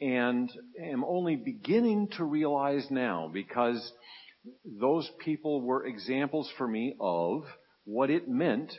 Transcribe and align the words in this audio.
and 0.00 0.50
am 0.80 1.04
only 1.04 1.36
beginning 1.36 2.08
to 2.16 2.24
realize 2.24 2.86
now 2.90 3.30
because 3.32 3.92
those 4.64 5.10
people 5.24 5.62
were 5.62 5.86
examples 5.86 6.50
for 6.56 6.68
me 6.68 6.94
of 7.00 7.44
what 7.84 8.10
it 8.10 8.28
meant 8.28 8.72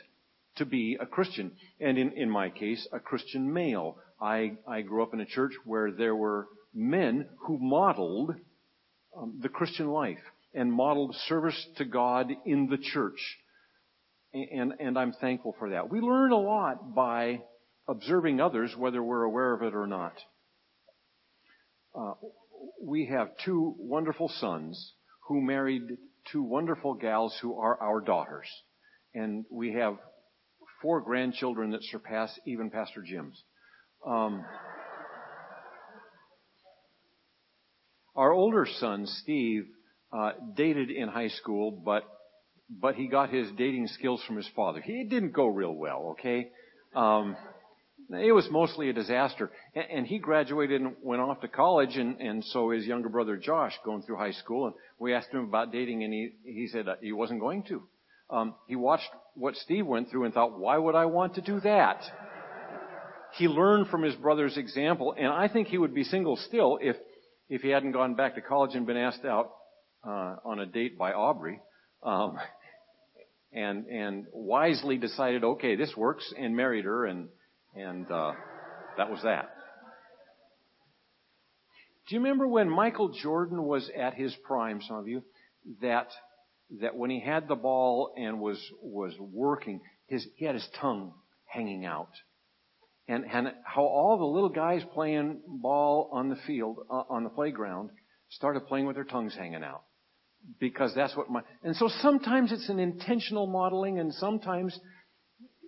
to 0.56 0.64
be 0.64 0.96
a 1.00 1.06
Christian. 1.06 1.52
And 1.80 1.98
in, 1.98 2.12
in 2.12 2.30
my 2.30 2.50
case, 2.50 2.86
a 2.92 3.00
Christian 3.00 3.52
male. 3.52 3.96
I, 4.20 4.56
I 4.66 4.82
grew 4.82 5.02
up 5.02 5.14
in 5.14 5.20
a 5.20 5.26
church 5.26 5.52
where 5.64 5.92
there 5.92 6.16
were 6.16 6.48
men 6.74 7.28
who 7.46 7.58
modeled 7.60 8.34
um, 9.16 9.38
the 9.42 9.48
Christian 9.48 9.88
life 9.88 10.18
and 10.54 10.72
modeled 10.72 11.14
service 11.26 11.68
to 11.76 11.84
God 11.84 12.32
in 12.44 12.68
the 12.68 12.78
church 12.78 13.38
and, 14.32 14.74
and 14.78 14.98
I'm 14.98 15.12
thankful 15.12 15.54
for 15.58 15.70
that. 15.70 15.90
We 15.90 16.00
learn 16.00 16.32
a 16.32 16.38
lot 16.38 16.94
by 16.94 17.40
observing 17.88 18.40
others, 18.40 18.74
whether 18.76 19.02
we're 19.02 19.24
aware 19.24 19.54
of 19.54 19.62
it 19.62 19.74
or 19.74 19.86
not. 19.86 20.14
Uh, 21.98 22.12
we 22.82 23.06
have 23.06 23.28
two 23.44 23.74
wonderful 23.78 24.28
sons 24.28 24.94
who 25.26 25.40
married 25.40 25.82
two 26.30 26.42
wonderful 26.42 26.94
gals 26.94 27.36
who 27.40 27.58
are 27.58 27.80
our 27.80 28.00
daughters. 28.00 28.48
And 29.14 29.44
we 29.50 29.72
have 29.74 29.96
four 30.82 31.00
grandchildren 31.00 31.70
that 31.70 31.82
surpass 31.84 32.38
even 32.46 32.70
Pastor 32.70 33.02
Jim's. 33.02 33.42
Um, 34.06 34.44
our 38.14 38.32
older 38.32 38.66
son, 38.78 39.06
Steve, 39.06 39.66
uh, 40.12 40.32
dated 40.54 40.90
in 40.90 41.08
high 41.08 41.28
school, 41.28 41.70
but 41.70 42.04
but 42.68 42.94
he 42.94 43.06
got 43.06 43.30
his 43.30 43.48
dating 43.56 43.86
skills 43.88 44.22
from 44.26 44.36
his 44.36 44.48
father. 44.54 44.80
He 44.80 45.04
didn't 45.04 45.32
go 45.32 45.46
real 45.46 45.74
well, 45.74 46.16
okay? 46.18 46.50
Um, 46.94 47.36
it 48.10 48.32
was 48.32 48.48
mostly 48.50 48.88
a 48.88 48.92
disaster. 48.92 49.50
And, 49.74 49.84
and 49.90 50.06
he 50.06 50.18
graduated 50.18 50.80
and 50.80 50.94
went 51.02 51.20
off 51.22 51.40
to 51.40 51.48
college, 51.48 51.96
and, 51.96 52.20
and 52.20 52.44
so 52.44 52.70
his 52.70 52.86
younger 52.86 53.08
brother 53.08 53.36
Josh 53.36 53.72
going 53.84 54.02
through 54.02 54.16
high 54.16 54.32
school, 54.32 54.66
and 54.66 54.74
we 54.98 55.14
asked 55.14 55.30
him 55.30 55.44
about 55.44 55.72
dating, 55.72 56.04
and 56.04 56.12
he, 56.12 56.32
he 56.44 56.68
said 56.68 56.86
he 57.00 57.12
wasn't 57.12 57.40
going 57.40 57.62
to. 57.64 57.82
Um, 58.30 58.54
he 58.66 58.76
watched 58.76 59.08
what 59.34 59.56
Steve 59.56 59.86
went 59.86 60.10
through 60.10 60.24
and 60.24 60.34
thought, 60.34 60.58
why 60.58 60.76
would 60.76 60.94
I 60.94 61.06
want 61.06 61.34
to 61.36 61.40
do 61.40 61.60
that? 61.60 62.02
He 63.34 63.46
learned 63.46 63.88
from 63.88 64.02
his 64.02 64.14
brother's 64.14 64.56
example, 64.56 65.14
and 65.16 65.28
I 65.28 65.48
think 65.48 65.68
he 65.68 65.78
would 65.78 65.94
be 65.94 66.04
single 66.04 66.36
still 66.36 66.78
if, 66.80 66.96
if 67.48 67.62
he 67.62 67.68
hadn't 67.68 67.92
gone 67.92 68.14
back 68.14 68.34
to 68.34 68.40
college 68.40 68.74
and 68.74 68.86
been 68.86 68.96
asked 68.96 69.24
out 69.24 69.50
uh, 70.06 70.36
on 70.44 70.60
a 70.60 70.66
date 70.66 70.98
by 70.98 71.12
Aubrey. 71.12 71.60
Um, 72.02 72.38
and 73.52 73.86
and 73.86 74.26
wisely 74.32 74.98
decided, 74.98 75.44
okay, 75.44 75.76
this 75.76 75.94
works, 75.96 76.32
and 76.38 76.56
married 76.56 76.84
her, 76.84 77.06
and 77.06 77.28
and 77.74 78.10
uh, 78.10 78.32
that 78.96 79.10
was 79.10 79.22
that. 79.22 79.50
Do 82.08 82.14
you 82.14 82.20
remember 82.22 82.46
when 82.46 82.70
Michael 82.70 83.10
Jordan 83.10 83.62
was 83.64 83.90
at 83.96 84.14
his 84.14 84.34
prime? 84.44 84.80
Some 84.86 84.96
of 84.96 85.08
you 85.08 85.22
that 85.82 86.08
that 86.80 86.96
when 86.96 87.10
he 87.10 87.20
had 87.20 87.48
the 87.48 87.54
ball 87.54 88.14
and 88.16 88.40
was 88.40 88.58
was 88.82 89.14
working, 89.18 89.80
his 90.06 90.26
he 90.36 90.44
had 90.44 90.54
his 90.54 90.68
tongue 90.80 91.14
hanging 91.44 91.84
out, 91.84 92.10
and 93.06 93.24
and 93.24 93.52
how 93.64 93.82
all 93.82 94.18
the 94.18 94.24
little 94.24 94.48
guys 94.50 94.82
playing 94.92 95.40
ball 95.46 96.10
on 96.12 96.28
the 96.28 96.38
field 96.46 96.78
uh, 96.90 97.04
on 97.08 97.24
the 97.24 97.30
playground 97.30 97.90
started 98.30 98.66
playing 98.66 98.86
with 98.86 98.96
their 98.96 99.04
tongues 99.04 99.34
hanging 99.34 99.64
out 99.64 99.82
because 100.58 100.94
that's 100.94 101.16
what 101.16 101.30
my, 101.30 101.42
and 101.62 101.76
so 101.76 101.88
sometimes 102.00 102.52
it's 102.52 102.68
an 102.68 102.78
intentional 102.78 103.46
modeling 103.46 103.98
and 103.98 104.12
sometimes 104.14 104.78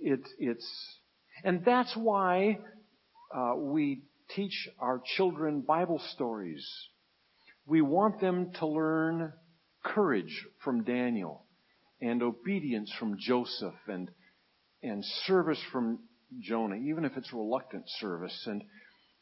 it, 0.00 0.20
it's, 0.38 0.66
and 1.44 1.64
that's 1.64 1.94
why 1.96 2.58
uh, 3.34 3.54
we 3.56 4.02
teach 4.34 4.68
our 4.78 5.00
children 5.16 5.60
Bible 5.60 6.00
stories. 6.14 6.66
We 7.66 7.82
want 7.82 8.20
them 8.20 8.52
to 8.58 8.66
learn 8.66 9.32
courage 9.84 10.46
from 10.64 10.84
Daniel 10.84 11.44
and 12.00 12.22
obedience 12.22 12.92
from 12.98 13.16
Joseph 13.18 13.74
and, 13.86 14.10
and 14.82 15.04
service 15.26 15.60
from 15.72 16.00
Jonah, 16.40 16.76
even 16.76 17.04
if 17.04 17.16
it's 17.16 17.32
reluctant 17.32 17.84
service. 17.98 18.46
And 18.46 18.62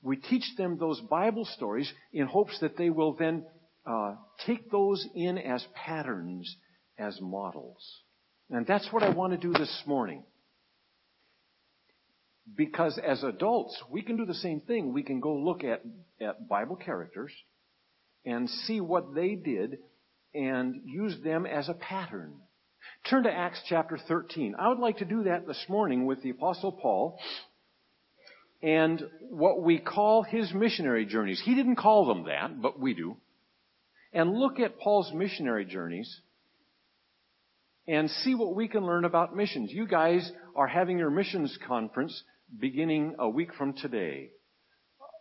we 0.03 0.17
teach 0.17 0.45
them 0.57 0.79
those 0.79 1.01
Bible 1.01 1.45
stories 1.45 1.93
in 2.13 2.27
hopes 2.27 2.59
that 2.61 2.77
they 2.77 2.91
will 2.91 3.15
then 3.15 3.45
uh, 3.89 4.15
take 4.47 4.71
those 4.71 5.07
in 5.15 5.39
as 5.39 5.65
patterns, 5.75 6.57
as 6.99 7.19
models. 7.21 7.83
And 8.51 8.67
that's 8.67 8.89
what 8.93 9.03
I 9.03 9.11
want 9.11 9.33
to 9.33 9.39
do 9.39 9.53
this 9.53 9.83
morning. 9.87 10.25
Because 12.55 12.99
as 12.99 13.23
adults, 13.23 13.81
we 13.91 14.03
can 14.03 14.17
do 14.17 14.27
the 14.27 14.35
same 14.35 14.61
thing. 14.61 14.93
We 14.93 15.03
can 15.03 15.21
go 15.21 15.35
look 15.35 15.65
at, 15.65 15.83
at 16.21 16.49
Bible 16.49 16.77
characters 16.77 17.33
and 18.25 18.49
see 18.49 18.81
what 18.81 19.15
they 19.15 19.35
did 19.35 19.79
and 20.35 20.83
use 20.85 21.17
them 21.25 21.47
as 21.47 21.69
a 21.69 21.75
pattern. 21.75 22.35
Turn 23.09 23.25
to 23.25 23.33
Acts 23.33 23.61
chapter 23.69 23.99
13. 24.09 24.55
I 24.59 24.69
would 24.69 24.79
like 24.79 24.99
to 24.99 25.05
do 25.05 25.25
that 25.25 25.47
this 25.47 25.63
morning 25.69 26.05
with 26.05 26.23
the 26.23 26.31
Apostle 26.31 26.73
Paul 26.73 27.19
and 28.63 29.03
what 29.31 29.63
we 29.63 29.79
call 29.79 30.23
his 30.23 30.53
missionary 30.53 31.07
journeys. 31.07 31.41
He 31.45 31.55
didn't 31.55 31.77
call 31.77 32.07
them 32.07 32.25
that, 32.25 32.61
but 32.61 32.79
we 32.79 32.95
do 32.95 33.17
and 34.13 34.35
look 34.35 34.59
at 34.59 34.79
Paul's 34.79 35.13
missionary 35.13 35.65
journeys 35.65 36.21
and 37.87 38.11
see 38.11 38.35
what 38.35 38.55
we 38.55 38.69
can 38.69 38.85
learn 38.85 39.05
about 39.05 39.35
missions. 39.35 39.71
You 39.73 39.87
guys 39.87 40.31
are 40.55 40.67
having 40.67 40.99
your 40.99 41.11
missions 41.11 41.59
conference 41.67 42.23
beginning 42.59 43.17
a 43.19 43.29
week 43.29 43.55
from 43.55 43.73
today. 43.75 44.31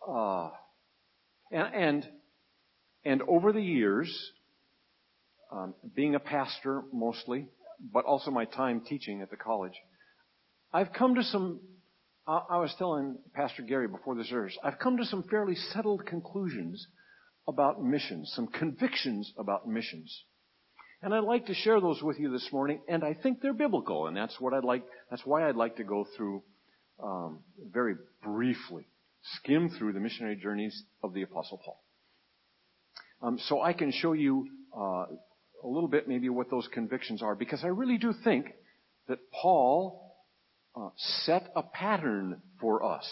Uh, 0.08 0.50
and, 1.52 1.74
and, 1.74 2.10
and 3.06 3.22
over 3.28 3.54
the 3.54 3.62
years, 3.62 4.32
um, 5.52 5.74
being 5.96 6.16
a 6.16 6.20
pastor 6.20 6.84
mostly, 6.92 7.48
but 7.94 8.06
also 8.06 8.32
my 8.32 8.46
time 8.46 8.82
teaching 8.82 9.22
at 9.22 9.30
the 9.30 9.38
college, 9.38 9.76
I've 10.74 10.92
come 10.92 11.16
to 11.16 11.24
some, 11.24 11.62
I 12.28 12.58
was 12.58 12.76
telling 12.78 13.18
Pastor 13.34 13.62
Gary 13.62 13.88
before 13.88 14.16
the 14.16 14.26
service, 14.26 14.58
I've 14.62 14.80
come 14.80 14.98
to 14.98 15.06
some 15.06 15.24
fairly 15.24 15.56
settled 15.56 16.06
conclusions 16.06 16.86
about 17.48 17.84
missions, 17.84 18.32
some 18.36 18.48
convictions 18.48 19.32
about 19.38 19.68
missions. 19.68 20.24
And 21.02 21.14
I'd 21.14 21.24
like 21.24 21.46
to 21.46 21.54
share 21.54 21.80
those 21.80 22.02
with 22.02 22.20
you 22.20 22.32
this 22.32 22.50
morning, 22.52 22.82
and 22.88 23.04
I 23.04 23.14
think 23.14 23.42
they're 23.42 23.54
biblical, 23.54 24.08
and 24.08 24.18
that's 24.18 24.40
what 24.40 24.54
I'd 24.54 24.64
like, 24.64 24.84
that's 25.10 25.26
why 25.26 25.48
I'd 25.48 25.56
like 25.56 25.76
to 25.78 25.84
go 25.84 26.08
through, 26.18 26.44
um, 27.02 27.40
very 27.72 27.96
briefly, 28.24 28.88
skim 29.36 29.70
through 29.70 29.94
the 29.94 30.00
missionary 30.00 30.36
journeys 30.36 30.84
of 31.04 31.14
the 31.14 31.22
Apostle 31.22 31.62
Paul. 31.64 31.84
Um, 33.22 33.40
so 33.48 33.62
I 33.62 33.74
can 33.74 33.92
show 33.92 34.14
you 34.14 34.48
uh, 34.76 35.06
a 35.64 35.68
little 35.68 35.88
bit 35.88 36.08
maybe 36.08 36.30
what 36.30 36.50
those 36.50 36.68
convictions 36.68 37.22
are, 37.22 37.36
because 37.36 37.64
I 37.64 37.68
really 37.68 37.98
do 37.98 38.14
think 38.24 38.48
that 39.08 39.20
Paul 39.32 40.16
uh, 40.76 40.90
set 40.98 41.52
a 41.56 41.64
pattern 41.64 42.42
for 42.60 42.84
us. 42.84 43.08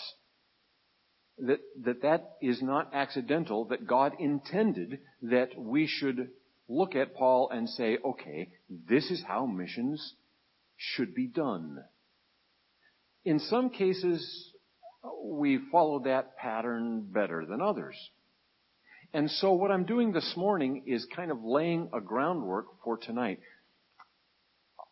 That, 1.38 1.60
that 1.84 2.02
that 2.02 2.36
is 2.42 2.62
not 2.62 2.94
accidental, 2.94 3.66
that 3.66 3.86
God 3.86 4.14
intended 4.20 5.00
that 5.22 5.50
we 5.58 5.86
should 5.86 6.30
look 6.70 6.96
at 6.96 7.14
Paul 7.14 7.50
and 7.52 7.70
say, 7.70 7.98
okay, 8.04 8.50
this 8.70 9.12
is 9.12 9.22
how 9.28 9.46
missions 9.46 10.16
should 10.78 11.14
be 11.14 11.28
done. 11.28 11.84
In 13.26 13.40
some 13.40 13.70
cases, 13.70 14.52
we 15.24 15.60
follow 15.72 16.00
that 16.06 16.38
pattern 16.38 17.06
better 17.12 17.46
than 17.46 17.62
others. 17.62 17.96
And 19.14 19.30
so 19.30 19.54
what 19.54 19.72
I'm 19.72 19.86
doing 19.86 20.12
this 20.12 20.34
morning 20.36 20.84
is 20.88 21.06
kind 21.16 21.32
of 21.32 21.44
laying 21.44 21.90
a 21.94 22.02
groundwork 22.02 22.66
for 22.84 22.98
tonight. 22.98 23.40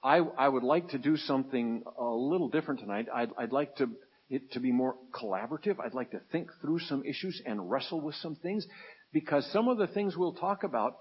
I, 0.04 0.18
I 0.18 0.50
would 0.50 0.64
like 0.64 0.90
to 0.90 0.98
do 0.98 1.16
something 1.18 1.84
a 1.98 2.04
little 2.04 2.50
different 2.50 2.82
tonight. 2.82 3.08
I'd, 3.14 3.30
I'd 3.38 3.52
like 3.52 3.76
to, 3.78 3.90
it 4.34 4.52
to 4.54 4.60
be 4.60 4.72
more 4.72 4.96
collaborative. 5.14 5.80
I'd 5.80 5.94
like 5.94 6.12
to 6.12 6.22
think 6.32 6.50
through 6.60 6.80
some 6.80 7.04
issues 7.06 7.40
and 7.46 7.70
wrestle 7.70 8.02
with 8.02 8.16
some 8.16 8.36
things 8.36 8.66
because 9.12 9.48
some 9.54 9.68
of 9.68 9.78
the 9.78 9.88
things 9.88 10.18
we'll 10.18 10.34
talk 10.34 10.64
about 10.64 10.98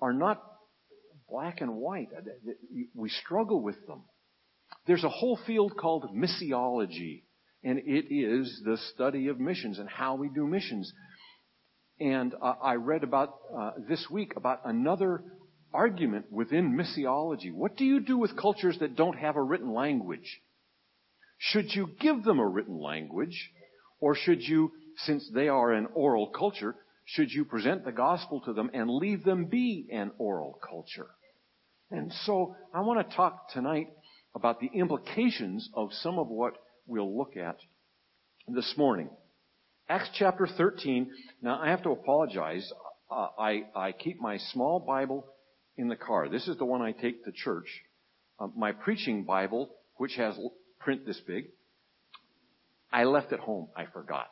are 0.00 0.12
not 0.12 0.42
black 1.28 1.60
and 1.60 1.76
white. 1.76 2.08
We 2.94 3.08
struggle 3.08 3.62
with 3.62 3.86
them. 3.86 4.02
There's 4.86 5.04
a 5.04 5.08
whole 5.08 5.38
field 5.46 5.76
called 5.76 6.10
missiology, 6.14 7.22
and 7.62 7.78
it 7.78 8.12
is 8.12 8.60
the 8.64 8.76
study 8.92 9.28
of 9.28 9.38
missions 9.38 9.78
and 9.78 9.88
how 9.88 10.16
we 10.16 10.28
do 10.28 10.46
missions. 10.46 10.92
And 12.00 12.34
uh, 12.42 12.54
I 12.60 12.74
read 12.74 13.04
about 13.04 13.34
uh, 13.56 13.70
this 13.88 14.08
week 14.10 14.32
about 14.36 14.62
another 14.64 15.22
argument 15.72 16.26
within 16.32 16.76
missiology. 16.76 17.52
What 17.52 17.76
do 17.76 17.84
you 17.84 18.00
do 18.00 18.18
with 18.18 18.36
cultures 18.36 18.78
that 18.80 18.96
don't 18.96 19.16
have 19.16 19.36
a 19.36 19.42
written 19.42 19.72
language? 19.72 20.40
Should 21.38 21.74
you 21.74 21.90
give 22.00 22.24
them 22.24 22.38
a 22.38 22.46
written 22.46 22.80
language, 22.80 23.50
or 24.00 24.14
should 24.14 24.42
you, 24.42 24.72
since 24.98 25.28
they 25.34 25.48
are 25.48 25.72
an 25.72 25.88
oral 25.94 26.28
culture, 26.28 26.76
should 27.04 27.30
you 27.30 27.44
present 27.44 27.84
the 27.84 27.92
gospel 27.92 28.40
to 28.42 28.52
them 28.52 28.70
and 28.72 28.88
leave 28.88 29.24
them 29.24 29.46
be 29.46 29.88
an 29.92 30.12
oral 30.18 30.58
culture? 30.66 31.08
And 31.90 32.12
so 32.24 32.56
I 32.72 32.80
want 32.80 33.08
to 33.08 33.16
talk 33.16 33.50
tonight 33.50 33.88
about 34.34 34.60
the 34.60 34.70
implications 34.74 35.68
of 35.74 35.92
some 35.92 36.18
of 36.18 36.28
what 36.28 36.54
we'll 36.86 37.16
look 37.16 37.36
at 37.36 37.56
this 38.48 38.74
morning. 38.76 39.10
Acts 39.88 40.08
chapter 40.14 40.46
13. 40.46 41.10
Now 41.42 41.60
I 41.60 41.68
have 41.68 41.82
to 41.82 41.90
apologize. 41.90 42.70
Uh, 43.10 43.28
I, 43.38 43.64
I 43.76 43.92
keep 43.92 44.20
my 44.20 44.38
small 44.38 44.80
Bible 44.80 45.26
in 45.76 45.88
the 45.88 45.96
car. 45.96 46.28
This 46.28 46.48
is 46.48 46.56
the 46.56 46.64
one 46.64 46.80
I 46.80 46.92
take 46.92 47.24
to 47.24 47.32
church. 47.32 47.66
Uh, 48.40 48.48
my 48.56 48.72
preaching 48.72 49.24
Bible, 49.24 49.70
which 49.96 50.16
has 50.16 50.36
print 50.84 51.06
this 51.06 51.20
big, 51.26 51.46
I 52.92 53.04
left 53.04 53.32
it 53.32 53.40
home. 53.40 53.68
I 53.76 53.86
forgot. 53.86 54.28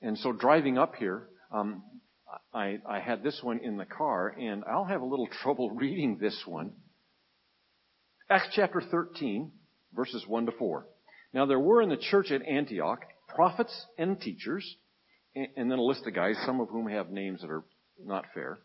And 0.00 0.18
so 0.18 0.32
driving 0.32 0.78
up 0.78 0.96
here, 0.96 1.28
um, 1.52 1.82
I, 2.52 2.78
I 2.88 2.98
had 2.98 3.22
this 3.22 3.40
one 3.42 3.60
in 3.62 3.76
the 3.76 3.84
car, 3.84 4.28
and 4.28 4.64
I'll 4.64 4.86
have 4.86 5.02
a 5.02 5.06
little 5.06 5.28
trouble 5.42 5.70
reading 5.70 6.18
this 6.20 6.42
one. 6.46 6.72
Acts 8.28 8.48
chapter 8.54 8.80
13, 8.80 9.52
verses 9.94 10.24
1 10.26 10.46
to 10.46 10.52
4. 10.52 10.86
Now 11.34 11.46
there 11.46 11.60
were 11.60 11.82
in 11.82 11.90
the 11.90 11.96
church 11.96 12.30
at 12.30 12.42
Antioch 12.42 13.04
prophets 13.28 13.86
and 13.98 14.20
teachers, 14.20 14.76
and 15.34 15.70
then 15.70 15.78
a 15.78 15.82
list 15.82 16.06
of 16.06 16.14
guys, 16.14 16.36
some 16.44 16.60
of 16.60 16.68
whom 16.68 16.88
have 16.88 17.10
names 17.10 17.40
that 17.42 17.50
are 17.50 17.64
not 18.02 18.24
fair. 18.34 18.58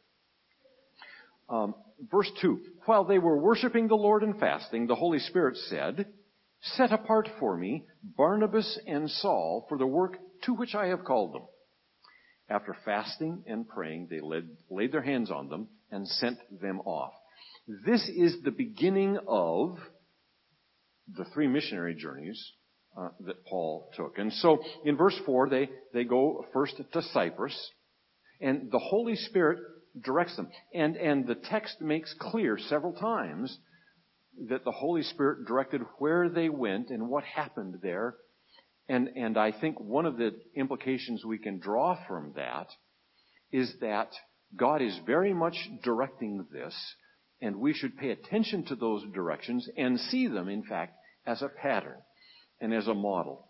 Um, 1.49 1.75
verse 2.11 2.29
2. 2.41 2.59
While 2.85 3.05
they 3.05 3.19
were 3.19 3.37
worshiping 3.37 3.87
the 3.87 3.95
Lord 3.95 4.23
and 4.23 4.37
fasting, 4.39 4.87
the 4.87 4.95
Holy 4.95 5.19
Spirit 5.19 5.55
said, 5.69 6.07
Set 6.75 6.91
apart 6.91 7.29
for 7.39 7.57
me 7.57 7.85
Barnabas 8.03 8.79
and 8.87 9.09
Saul 9.09 9.65
for 9.69 9.77
the 9.77 9.87
work 9.87 10.17
to 10.43 10.53
which 10.53 10.75
I 10.75 10.87
have 10.87 11.03
called 11.03 11.33
them. 11.33 11.43
After 12.49 12.75
fasting 12.85 13.43
and 13.47 13.67
praying, 13.67 14.07
they 14.09 14.21
led, 14.21 14.47
laid 14.69 14.91
their 14.91 15.01
hands 15.01 15.31
on 15.31 15.49
them 15.49 15.67
and 15.91 16.07
sent 16.07 16.37
them 16.61 16.79
off. 16.81 17.13
This 17.85 18.09
is 18.15 18.37
the 18.43 18.51
beginning 18.51 19.17
of 19.27 19.77
the 21.15 21.25
three 21.33 21.47
missionary 21.47 21.95
journeys 21.95 22.53
uh, 22.97 23.09
that 23.25 23.45
Paul 23.45 23.91
took. 23.95 24.17
And 24.17 24.31
so 24.33 24.59
in 24.85 24.95
verse 24.95 25.19
4, 25.25 25.49
they, 25.49 25.69
they 25.93 26.03
go 26.03 26.45
first 26.53 26.81
to 26.93 27.01
Cyprus, 27.01 27.71
and 28.39 28.71
the 28.71 28.79
Holy 28.79 29.15
Spirit 29.15 29.59
directs 30.03 30.35
them. 30.35 30.49
And, 30.73 30.95
and 30.95 31.27
the 31.27 31.35
text 31.35 31.81
makes 31.81 32.13
clear 32.19 32.57
several 32.57 32.93
times 32.93 33.57
that 34.49 34.63
the 34.63 34.71
Holy 34.71 35.03
Spirit 35.03 35.47
directed 35.47 35.81
where 35.97 36.29
they 36.29 36.49
went 36.49 36.89
and 36.89 37.09
what 37.09 37.23
happened 37.23 37.79
there. 37.81 38.15
And, 38.89 39.09
and 39.15 39.37
I 39.37 39.51
think 39.51 39.79
one 39.79 40.05
of 40.05 40.17
the 40.17 40.31
implications 40.55 41.25
we 41.25 41.37
can 41.37 41.59
draw 41.59 41.97
from 42.07 42.33
that 42.35 42.67
is 43.51 43.73
that 43.81 44.09
God 44.55 44.81
is 44.81 44.97
very 45.05 45.33
much 45.33 45.55
directing 45.83 46.45
this, 46.51 46.73
and 47.41 47.57
we 47.57 47.73
should 47.73 47.97
pay 47.97 48.11
attention 48.11 48.65
to 48.65 48.75
those 48.75 49.03
directions 49.13 49.67
and 49.77 49.99
see 49.99 50.27
them, 50.27 50.47
in 50.47 50.63
fact, 50.63 50.93
as 51.25 51.41
a 51.41 51.49
pattern 51.49 51.97
and 52.61 52.73
as 52.73 52.87
a 52.87 52.93
model. 52.93 53.49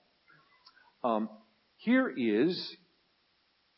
Um, 1.04 1.30
here 1.78 2.10
is 2.10 2.76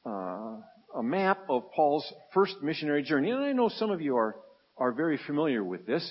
uh, 0.06 0.58
a 0.96 1.04
map 1.04 1.40
of 1.50 1.64
Paul's 1.76 2.12
first 2.34 2.56
missionary 2.62 3.04
journey, 3.04 3.32
and 3.32 3.44
I 3.44 3.52
know 3.52 3.70
some 3.70 3.92
of 3.92 4.02
you 4.02 4.16
are 4.16 4.36
are 4.80 4.94
very 4.94 5.20
familiar 5.28 5.64
with 5.64 5.86
this. 5.86 6.10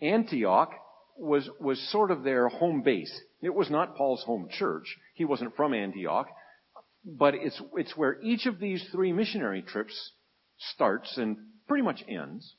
Antioch 0.00 0.72
was 1.16 1.48
was 1.60 1.80
sort 1.90 2.10
of 2.10 2.22
their 2.22 2.48
home 2.48 2.82
base. 2.82 3.20
It 3.40 3.54
was 3.54 3.70
not 3.70 3.96
Paul's 3.96 4.22
home 4.24 4.48
church. 4.50 4.96
He 5.14 5.24
wasn't 5.24 5.56
from 5.56 5.74
Antioch, 5.74 6.28
but 7.04 7.34
it's 7.34 7.60
it's 7.76 7.96
where 7.96 8.20
each 8.22 8.46
of 8.46 8.58
these 8.58 8.84
three 8.92 9.12
missionary 9.12 9.62
trips 9.62 10.12
starts 10.58 11.16
and 11.16 11.36
pretty 11.66 11.82
much 11.82 12.02
ends. 12.08 12.54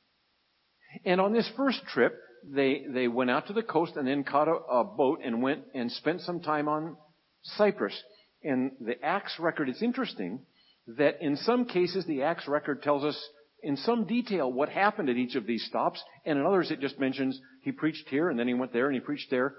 And 1.04 1.20
on 1.20 1.32
this 1.32 1.50
first 1.56 1.82
trip, 1.86 2.18
they, 2.44 2.84
they 2.88 3.08
went 3.08 3.30
out 3.30 3.46
to 3.48 3.52
the 3.52 3.62
coast 3.62 3.96
and 3.96 4.06
then 4.06 4.24
caught 4.24 4.48
a, 4.48 4.54
a 4.54 4.84
boat 4.84 5.20
and 5.24 5.42
went 5.42 5.64
and 5.74 5.90
spent 5.92 6.20
some 6.22 6.40
time 6.40 6.68
on 6.68 6.96
Cyprus. 7.42 8.00
And 8.42 8.72
the 8.80 9.02
Acts 9.04 9.34
record, 9.38 9.68
it's 9.68 9.82
interesting 9.82 10.40
that 10.86 11.20
in 11.20 11.36
some 11.36 11.66
cases 11.66 12.06
the 12.06 12.22
Acts 12.22 12.48
record 12.48 12.82
tells 12.82 13.04
us 13.04 13.28
in 13.62 13.76
some 13.76 14.04
detail 14.04 14.52
what 14.52 14.68
happened 14.68 15.08
at 15.08 15.16
each 15.16 15.34
of 15.34 15.46
these 15.46 15.64
stops, 15.66 16.02
and 16.24 16.38
in 16.38 16.46
others 16.46 16.70
it 16.70 16.80
just 16.80 16.98
mentions 16.98 17.40
he 17.62 17.72
preached 17.72 18.08
here 18.08 18.30
and 18.30 18.38
then 18.38 18.48
he 18.48 18.54
went 18.54 18.72
there 18.72 18.86
and 18.86 18.94
he 18.94 19.00
preached 19.00 19.30
there, 19.30 19.54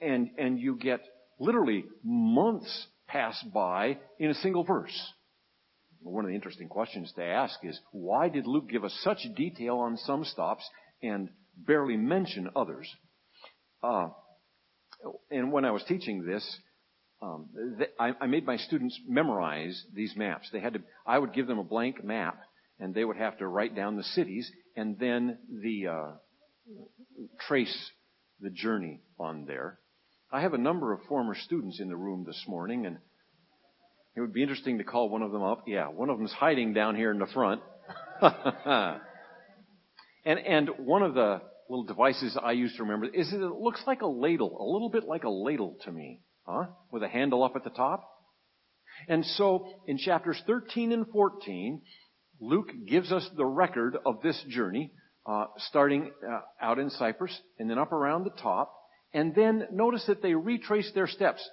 and, 0.00 0.30
and 0.38 0.58
you 0.58 0.76
get 0.76 1.00
literally 1.38 1.84
months 2.04 2.86
pass 3.08 3.42
by 3.54 3.98
in 4.18 4.30
a 4.30 4.34
single 4.34 4.64
verse. 4.64 5.12
One 6.00 6.24
of 6.24 6.28
the 6.28 6.34
interesting 6.34 6.68
questions 6.68 7.12
to 7.16 7.24
ask 7.24 7.58
is, 7.62 7.78
why 7.92 8.28
did 8.28 8.46
Luke 8.46 8.68
give 8.68 8.84
us 8.84 8.98
such 9.02 9.24
detail 9.36 9.76
on 9.76 9.96
some 9.96 10.24
stops 10.24 10.68
and 11.02 11.28
barely 11.56 11.96
mention 11.96 12.50
others. 12.56 12.88
Uh, 13.82 14.08
and 15.30 15.52
when 15.52 15.64
I 15.64 15.70
was 15.70 15.82
teaching 15.84 16.24
this, 16.24 16.44
um, 17.20 17.48
I, 17.98 18.12
I, 18.20 18.26
made 18.26 18.46
my 18.46 18.56
students 18.56 18.98
memorize 19.06 19.84
these 19.94 20.14
maps. 20.16 20.48
They 20.52 20.60
had 20.60 20.74
to. 20.74 20.80
I 21.06 21.18
would 21.18 21.32
give 21.32 21.46
them 21.46 21.58
a 21.58 21.64
blank 21.64 22.02
map, 22.02 22.36
and 22.82 22.94
they 22.94 23.04
would 23.04 23.16
have 23.16 23.38
to 23.38 23.46
write 23.46 23.76
down 23.76 23.96
the 23.96 24.02
cities 24.02 24.50
and 24.76 24.98
then 24.98 25.38
the 25.62 25.86
uh, 25.86 26.10
trace 27.46 27.90
the 28.40 28.50
journey 28.50 29.00
on 29.18 29.44
there. 29.46 29.78
I 30.32 30.40
have 30.40 30.52
a 30.52 30.58
number 30.58 30.92
of 30.92 31.00
former 31.08 31.36
students 31.36 31.78
in 31.80 31.88
the 31.88 31.96
room 31.96 32.24
this 32.26 32.42
morning, 32.48 32.86
and 32.86 32.98
it 34.16 34.20
would 34.20 34.32
be 34.32 34.42
interesting 34.42 34.78
to 34.78 34.84
call 34.84 35.08
one 35.08 35.22
of 35.22 35.30
them 35.30 35.42
up. 35.42 35.64
Yeah, 35.66 35.86
one 35.88 36.10
of 36.10 36.18
them's 36.18 36.32
hiding 36.32 36.72
down 36.72 36.96
here 36.96 37.12
in 37.12 37.18
the 37.18 37.26
front. 37.26 37.62
And, 40.24 40.38
and 40.38 40.70
one 40.78 41.02
of 41.02 41.14
the 41.14 41.40
little 41.68 41.84
devices 41.84 42.38
I 42.40 42.52
use 42.52 42.72
to 42.76 42.84
remember 42.84 43.06
is 43.06 43.30
that 43.30 43.44
it 43.44 43.54
looks 43.60 43.82
like 43.86 44.02
a 44.02 44.06
ladle, 44.06 44.56
a 44.60 44.68
little 44.72 44.88
bit 44.88 45.04
like 45.04 45.24
a 45.24 45.30
ladle 45.30 45.76
to 45.84 45.90
me, 45.90 46.20
huh? 46.46 46.66
With 46.92 47.02
a 47.02 47.08
handle 47.08 47.42
up 47.42 47.56
at 47.56 47.64
the 47.64 47.70
top. 47.70 48.08
And 49.08 49.24
so 49.24 49.66
in 49.86 49.98
chapters 49.98 50.40
13 50.46 50.92
and 50.92 51.08
14, 51.08 51.82
Luke 52.42 52.72
gives 52.86 53.12
us 53.12 53.28
the 53.36 53.46
record 53.46 53.96
of 54.04 54.20
this 54.20 54.42
journey, 54.48 54.90
uh, 55.26 55.46
starting 55.56 56.10
uh, 56.28 56.40
out 56.60 56.78
in 56.78 56.90
Cyprus 56.90 57.38
and 57.58 57.70
then 57.70 57.78
up 57.78 57.92
around 57.92 58.24
the 58.24 58.42
top. 58.42 58.74
And 59.14 59.34
then 59.34 59.68
notice 59.72 60.04
that 60.08 60.22
they 60.22 60.34
retrace 60.34 60.90
their 60.92 61.06
steps. 61.06 61.48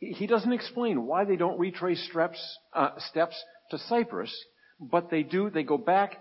He 0.00 0.26
doesn't 0.26 0.52
explain 0.52 1.06
why 1.06 1.24
they 1.24 1.36
don't 1.36 1.58
retrace 1.58 2.04
steps, 2.10 2.58
uh, 2.72 2.90
steps 3.10 3.40
to 3.70 3.78
Cyprus, 3.78 4.34
but 4.80 5.08
they 5.08 5.22
do. 5.22 5.50
They 5.50 5.62
go 5.62 5.78
back 5.78 6.18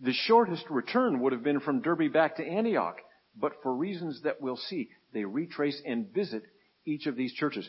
the 0.00 0.12
shortest 0.12 0.64
return 0.68 1.20
would 1.20 1.32
have 1.32 1.42
been 1.42 1.60
from 1.60 1.80
Derbe 1.80 2.12
back 2.12 2.36
to 2.36 2.46
Antioch, 2.46 2.98
but 3.34 3.52
for 3.62 3.74
reasons 3.74 4.20
that 4.24 4.40
we'll 4.40 4.56
see, 4.56 4.90
they 5.12 5.24
retrace 5.24 5.80
and 5.86 6.12
visit 6.12 6.42
each 6.84 7.06
of 7.06 7.16
these 7.16 7.32
churches. 7.32 7.68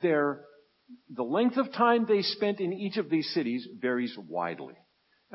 Their, 0.00 0.44
the 1.10 1.22
length 1.22 1.58
of 1.58 1.72
time 1.72 2.06
they 2.06 2.22
spent 2.22 2.60
in 2.60 2.72
each 2.72 2.96
of 2.96 3.10
these 3.10 3.32
cities 3.34 3.68
varies 3.78 4.16
widely. 4.16 4.74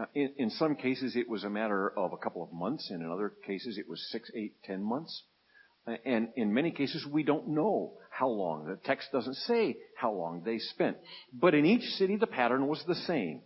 Uh, 0.01 0.05
in, 0.15 0.33
in 0.37 0.49
some 0.51 0.75
cases, 0.75 1.15
it 1.15 1.29
was 1.29 1.43
a 1.43 1.49
matter 1.49 1.91
of 1.95 2.11
a 2.11 2.17
couple 2.17 2.41
of 2.41 2.51
months. 2.51 2.89
And 2.89 3.03
in 3.03 3.11
other 3.11 3.33
cases, 3.45 3.77
it 3.77 3.87
was 3.87 4.03
six, 4.11 4.31
eight, 4.35 4.55
ten 4.63 4.81
months. 4.81 5.23
Uh, 5.85 5.93
and 6.05 6.29
in 6.35 6.53
many 6.53 6.71
cases, 6.71 7.05
we 7.11 7.23
don't 7.23 7.49
know 7.49 7.93
how 8.09 8.27
long. 8.27 8.65
The 8.65 8.79
text 8.83 9.09
doesn't 9.11 9.35
say 9.35 9.77
how 9.95 10.11
long 10.11 10.41
they 10.43 10.57
spent. 10.57 10.97
But 11.31 11.53
in 11.53 11.65
each 11.65 11.83
city, 11.97 12.15
the 12.15 12.25
pattern 12.27 12.67
was 12.67 12.83
the 12.87 12.95
same. 12.95 13.41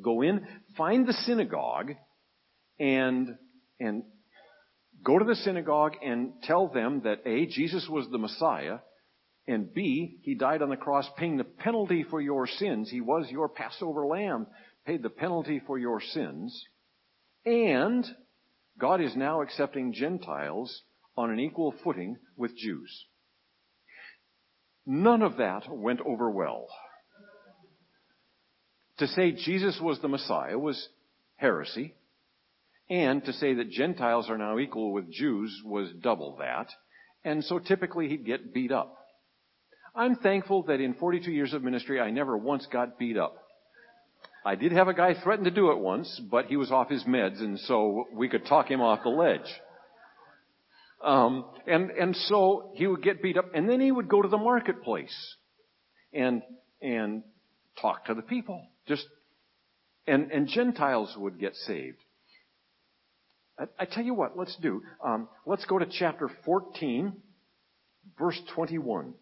Go 0.00 0.22
in, 0.22 0.46
find 0.76 1.06
the 1.06 1.12
synagogue, 1.12 1.92
and, 2.78 3.36
and 3.78 4.04
go 5.02 5.18
to 5.18 5.24
the 5.24 5.34
synagogue 5.36 5.94
and 6.02 6.32
tell 6.42 6.68
them 6.68 7.02
that 7.04 7.20
A, 7.26 7.46
Jesus 7.46 7.86
was 7.90 8.06
the 8.10 8.18
Messiah, 8.18 8.78
and 9.46 9.72
B, 9.72 10.18
He 10.22 10.34
died 10.34 10.62
on 10.62 10.70
the 10.70 10.76
cross 10.76 11.06
paying 11.16 11.36
the 11.36 11.44
penalty 11.44 12.04
for 12.08 12.20
your 12.20 12.46
sins. 12.46 12.90
He 12.90 13.00
was 13.00 13.26
your 13.30 13.48
Passover 13.48 14.06
lamb, 14.06 14.46
paid 14.86 15.02
the 15.02 15.10
penalty 15.10 15.60
for 15.66 15.78
your 15.78 16.00
sins. 16.00 16.64
And 17.44 18.06
God 18.78 19.00
is 19.00 19.16
now 19.16 19.42
accepting 19.42 19.92
Gentiles 19.92 20.82
on 21.16 21.30
an 21.30 21.40
equal 21.40 21.74
footing 21.82 22.16
with 22.36 22.56
Jews. 22.56 23.06
None 24.86 25.22
of 25.22 25.38
that 25.38 25.64
went 25.68 26.00
over 26.00 26.30
well. 26.30 26.68
To 28.98 29.08
say 29.08 29.32
Jesus 29.32 29.78
was 29.82 30.00
the 30.00 30.08
Messiah 30.08 30.58
was 30.58 30.88
heresy. 31.36 31.94
And 32.88 33.24
to 33.24 33.32
say 33.32 33.54
that 33.54 33.70
Gentiles 33.70 34.30
are 34.30 34.38
now 34.38 34.58
equal 34.58 34.92
with 34.92 35.10
Jews 35.10 35.60
was 35.64 35.90
double 36.00 36.36
that. 36.38 36.68
And 37.24 37.44
so 37.44 37.58
typically 37.58 38.08
he'd 38.08 38.24
get 38.24 38.54
beat 38.54 38.70
up. 38.70 38.96
I'm 39.96 40.14
thankful 40.16 40.62
that 40.64 40.80
in 40.80 40.94
42 40.94 41.32
years 41.32 41.52
of 41.52 41.64
ministry 41.64 42.00
I 42.00 42.10
never 42.10 42.36
once 42.36 42.66
got 42.70 42.98
beat 42.98 43.16
up. 43.16 43.45
I 44.46 44.54
did 44.54 44.70
have 44.70 44.86
a 44.86 44.94
guy 44.94 45.12
threaten 45.24 45.44
to 45.46 45.50
do 45.50 45.72
it 45.72 45.78
once, 45.78 46.20
but 46.30 46.46
he 46.46 46.56
was 46.56 46.70
off 46.70 46.88
his 46.88 47.02
meds 47.02 47.40
and 47.40 47.58
so 47.58 48.06
we 48.12 48.28
could 48.28 48.46
talk 48.46 48.70
him 48.70 48.80
off 48.80 49.00
the 49.02 49.08
ledge. 49.08 49.40
Um, 51.02 51.46
and, 51.66 51.90
and 51.90 52.14
so 52.14 52.70
he 52.76 52.86
would 52.86 53.02
get 53.02 53.20
beat 53.20 53.36
up 53.36 53.50
and 53.54 53.68
then 53.68 53.80
he 53.80 53.90
would 53.90 54.08
go 54.08 54.22
to 54.22 54.28
the 54.28 54.38
marketplace 54.38 55.34
and, 56.12 56.42
and 56.80 57.24
talk 57.82 58.04
to 58.04 58.14
the 58.14 58.22
people. 58.22 58.64
Just, 58.86 59.04
and, 60.06 60.30
and 60.30 60.46
Gentiles 60.46 61.12
would 61.18 61.40
get 61.40 61.56
saved. 61.56 61.98
I, 63.58 63.64
I 63.80 63.84
tell 63.84 64.04
you 64.04 64.14
what, 64.14 64.38
let's 64.38 64.56
do. 64.62 64.80
Um, 65.04 65.28
let's 65.44 65.64
go 65.64 65.80
to 65.80 65.86
chapter 65.90 66.30
14, 66.44 67.14
verse 68.16 68.40
21. 68.54 69.12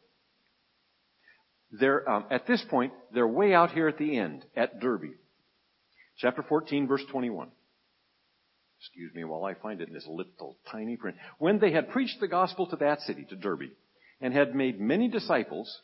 They're, 1.80 2.08
um, 2.08 2.26
at 2.30 2.46
this 2.46 2.64
point, 2.68 2.92
they're 3.12 3.26
way 3.26 3.52
out 3.52 3.72
here 3.72 3.88
at 3.88 3.98
the 3.98 4.16
end, 4.16 4.44
at 4.56 4.80
Derbe. 4.80 5.14
Chapter 6.18 6.42
14, 6.42 6.86
verse 6.86 7.02
21. 7.10 7.48
Excuse 8.78 9.14
me 9.14 9.24
while 9.24 9.44
I 9.44 9.54
find 9.54 9.80
it 9.80 9.88
in 9.88 9.94
this 9.94 10.06
little 10.06 10.56
tiny 10.70 10.96
print. 10.96 11.16
When 11.38 11.58
they 11.58 11.72
had 11.72 11.90
preached 11.90 12.20
the 12.20 12.28
gospel 12.28 12.66
to 12.68 12.76
that 12.76 13.00
city, 13.00 13.26
to 13.30 13.36
Derbe, 13.36 13.70
and 14.20 14.32
had 14.32 14.54
made 14.54 14.80
many 14.80 15.08
disciples, 15.08 15.80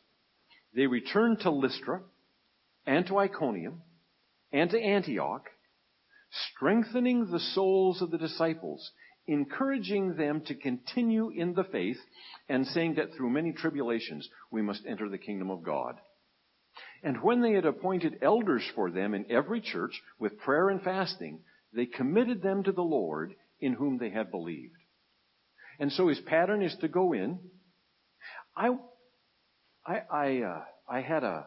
they 0.75 0.87
returned 0.87 1.41
to 1.41 1.51
Lystra, 1.51 2.03
and 2.87 3.07
to 3.07 3.19
Iconium, 3.19 3.83
and 4.53 4.71
to 4.71 4.81
Antioch, 4.81 5.49
strengthening 6.53 7.31
the 7.31 7.41
souls 7.41 8.01
of 8.01 8.11
the 8.11 8.19
disciples, 8.19 8.93
encouraging 9.31 10.17
them 10.17 10.43
to 10.43 10.55
continue 10.55 11.31
in 11.31 11.55
the 11.55 11.65
faith, 11.65 11.99
and 12.49 12.67
saying 12.67 12.95
that 12.97 13.15
through 13.15 13.31
many 13.31 13.53
tribulations 13.53 14.29
we 14.51 14.61
must 14.61 14.85
enter 14.87 15.09
the 15.09 15.19
kingdom 15.19 15.51
of 15.51 15.63
God. 15.63 15.95
And 17.03 17.23
when 17.23 17.41
they 17.41 17.53
had 17.53 17.65
appointed 17.65 18.19
elders 18.23 18.65
for 18.75 18.91
them 18.91 19.15
in 19.15 19.31
every 19.31 19.61
church 19.61 19.93
with 20.19 20.39
prayer 20.39 20.69
and 20.69 20.83
fasting, 20.83 21.41
they 21.73 21.87
committed 21.87 22.43
them 22.43 22.65
to 22.65 22.73
the 22.73 22.83
Lord 22.83 23.35
in 23.61 23.75
whom 23.75 23.99
they 23.99 24.11
had 24.11 24.31
believed. 24.31 24.75
And 25.79 25.93
so 25.93 26.09
his 26.09 26.21
pattern 26.21 26.63
is 26.63 26.77
to 26.81 26.89
go 26.89 27.13
in. 27.13 27.39
I, 28.57 28.71
I, 29.87 30.03
I, 30.13 30.43
uh, 30.43 30.63
I 30.89 31.01
had 31.01 31.25
a 31.25 31.47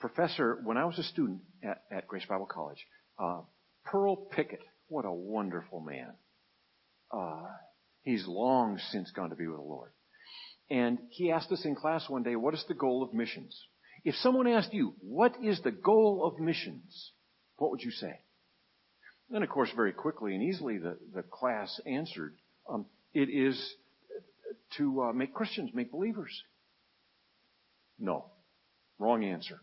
professor 0.00 0.60
when 0.64 0.76
I 0.76 0.84
was 0.84 0.98
a 0.98 1.02
student 1.02 1.40
at, 1.62 1.82
at 1.90 2.06
Grace 2.06 2.24
Bible 2.28 2.46
College, 2.46 2.78
uh, 3.18 3.40
Pearl 3.84 4.16
Pickett. 4.16 4.62
What 4.86 5.04
a 5.04 5.12
wonderful 5.12 5.80
man. 5.80 6.14
Uh, 7.10 7.46
he's 8.02 8.26
long 8.26 8.78
since 8.90 9.10
gone 9.10 9.30
to 9.30 9.36
be 9.36 9.46
with 9.46 9.58
the 9.58 9.62
Lord. 9.62 9.90
And 10.70 10.98
he 11.10 11.30
asked 11.30 11.50
us 11.50 11.64
in 11.64 11.74
class 11.74 12.08
one 12.08 12.22
day, 12.22 12.36
what 12.36 12.54
is 12.54 12.64
the 12.68 12.74
goal 12.74 13.02
of 13.02 13.14
missions? 13.14 13.58
If 14.04 14.14
someone 14.16 14.46
asked 14.46 14.72
you, 14.72 14.94
what 15.00 15.34
is 15.42 15.60
the 15.62 15.70
goal 15.70 16.24
of 16.24 16.38
missions? 16.38 17.12
What 17.56 17.70
would 17.70 17.82
you 17.82 17.90
say? 17.90 18.20
And 19.30 19.42
of 19.42 19.50
course, 19.50 19.70
very 19.74 19.92
quickly 19.92 20.34
and 20.34 20.42
easily, 20.42 20.78
the, 20.78 20.98
the 21.14 21.22
class 21.22 21.80
answered, 21.86 22.34
um, 22.68 22.86
it 23.12 23.28
is 23.28 23.74
to 24.76 25.02
uh, 25.02 25.12
make 25.12 25.34
Christians, 25.34 25.70
make 25.74 25.90
believers. 25.90 26.42
No. 27.98 28.26
Wrong 28.98 29.24
answer. 29.24 29.60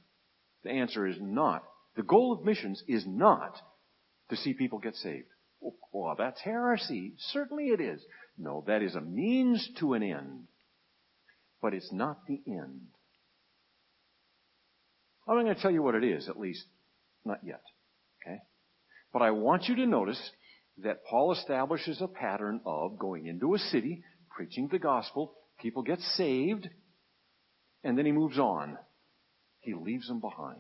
The 0.64 0.72
answer 0.72 1.06
is 1.08 1.18
not. 1.20 1.64
The 1.96 2.04
goal 2.04 2.34
of 2.34 2.44
missions 2.44 2.84
is 2.88 3.06
not 3.08 3.56
to 4.30 4.36
see 4.36 4.54
people 4.54 4.80
get 4.80 4.96
saved. 4.96 5.28
Oh, 5.66 5.76
well, 5.92 6.16
that's 6.18 6.42
heresy. 6.42 7.14
Certainly 7.32 7.66
it 7.66 7.82
is. 7.82 8.04
No, 8.38 8.64
that 8.68 8.82
is 8.82 8.96
a 8.96 9.02
means 9.02 9.68
to 9.80 9.94
an 9.94 10.04
end. 10.04 10.48
But 11.62 11.74
it's 11.74 11.92
not 11.92 12.26
the 12.28 12.42
end. 12.48 12.82
I'm 15.28 15.36
not 15.36 15.44
going 15.44 15.56
to 15.56 15.62
tell 15.62 15.72
you 15.72 15.82
what 15.82 15.96
it 15.96 16.04
is, 16.04 16.30
at 16.30 16.40
least 16.40 16.66
not 17.24 17.40
yet. 17.44 17.64
Okay? 18.22 18.38
But 19.12 19.24
I 19.24 19.32
want 19.32 19.64
you 19.64 19.76
to 19.78 19.86
notice 19.86 20.20
that 20.84 21.06
Paul 21.10 21.32
establishes 21.32 22.02
a 22.02 22.08
pattern 22.08 22.62
of 22.66 23.00
going 23.00 23.26
into 23.26 23.56
a 23.56 23.60
city, 23.60 24.04
preaching 24.30 24.68
the 24.72 24.80
gospel, 24.80 25.34
people 25.60 25.82
get 25.82 26.00
saved, 26.00 26.70
and 27.84 27.98
then 27.98 28.06
he 28.06 28.12
moves 28.12 28.38
on. 28.38 28.78
He 29.62 29.74
leaves 29.74 30.08
them 30.08 30.20
behind. 30.20 30.60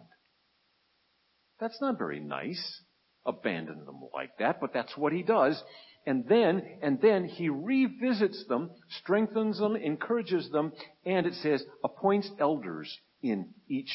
That's 1.59 1.79
not 1.81 1.97
very 1.97 2.19
nice. 2.19 2.81
Abandon 3.25 3.85
them 3.85 4.01
like 4.13 4.37
that, 4.37 4.59
but 4.61 4.73
that's 4.73 4.95
what 4.95 5.13
he 5.13 5.23
does. 5.23 5.61
And 6.05 6.27
then, 6.27 6.61
and 6.83 7.01
then 7.01 7.25
he 7.25 7.49
revisits 7.49 8.45
them, 8.47 8.69
strengthens 9.01 9.57
them, 9.57 9.75
encourages 9.75 10.49
them, 10.51 10.71
and 11.05 11.25
it 11.25 11.33
says, 11.35 11.63
appoints 11.83 12.29
elders 12.39 12.95
in 13.23 13.49
each 13.67 13.89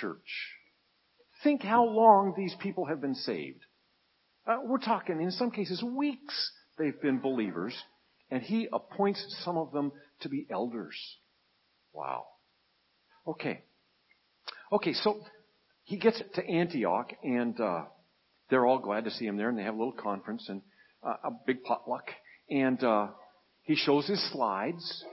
church. 0.00 0.48
Think 1.42 1.62
how 1.62 1.84
long 1.84 2.34
these 2.36 2.54
people 2.60 2.86
have 2.86 3.00
been 3.00 3.14
saved. 3.14 3.60
Uh, 4.46 4.58
we're 4.64 4.78
talking, 4.78 5.20
in 5.20 5.30
some 5.30 5.50
cases, 5.50 5.82
weeks 5.82 6.52
they've 6.78 7.00
been 7.00 7.20
believers, 7.20 7.74
and 8.30 8.42
he 8.42 8.68
appoints 8.72 9.22
some 9.44 9.58
of 9.58 9.72
them 9.72 9.92
to 10.20 10.30
be 10.30 10.46
elders. 10.50 10.96
Wow. 11.92 12.24
Okay. 13.26 13.64
Okay, 14.72 14.94
so 14.94 15.20
he 15.84 15.98
gets 15.98 16.22
to 16.34 16.46
Antioch, 16.46 17.12
and 17.22 17.60
uh, 17.60 17.84
they're 18.50 18.66
all 18.66 18.78
glad 18.78 19.04
to 19.04 19.10
see 19.10 19.26
him 19.26 19.36
there, 19.36 19.48
and 19.48 19.58
they 19.58 19.62
have 19.62 19.74
a 19.74 19.78
little 19.78 19.92
conference 19.92 20.46
and 20.48 20.62
uh, 21.02 21.14
a 21.24 21.30
big 21.46 21.62
potluck. 21.62 22.10
And 22.50 22.82
uh, 22.82 23.08
he 23.62 23.76
shows 23.76 24.06
his 24.06 24.32
slides. 24.32 25.04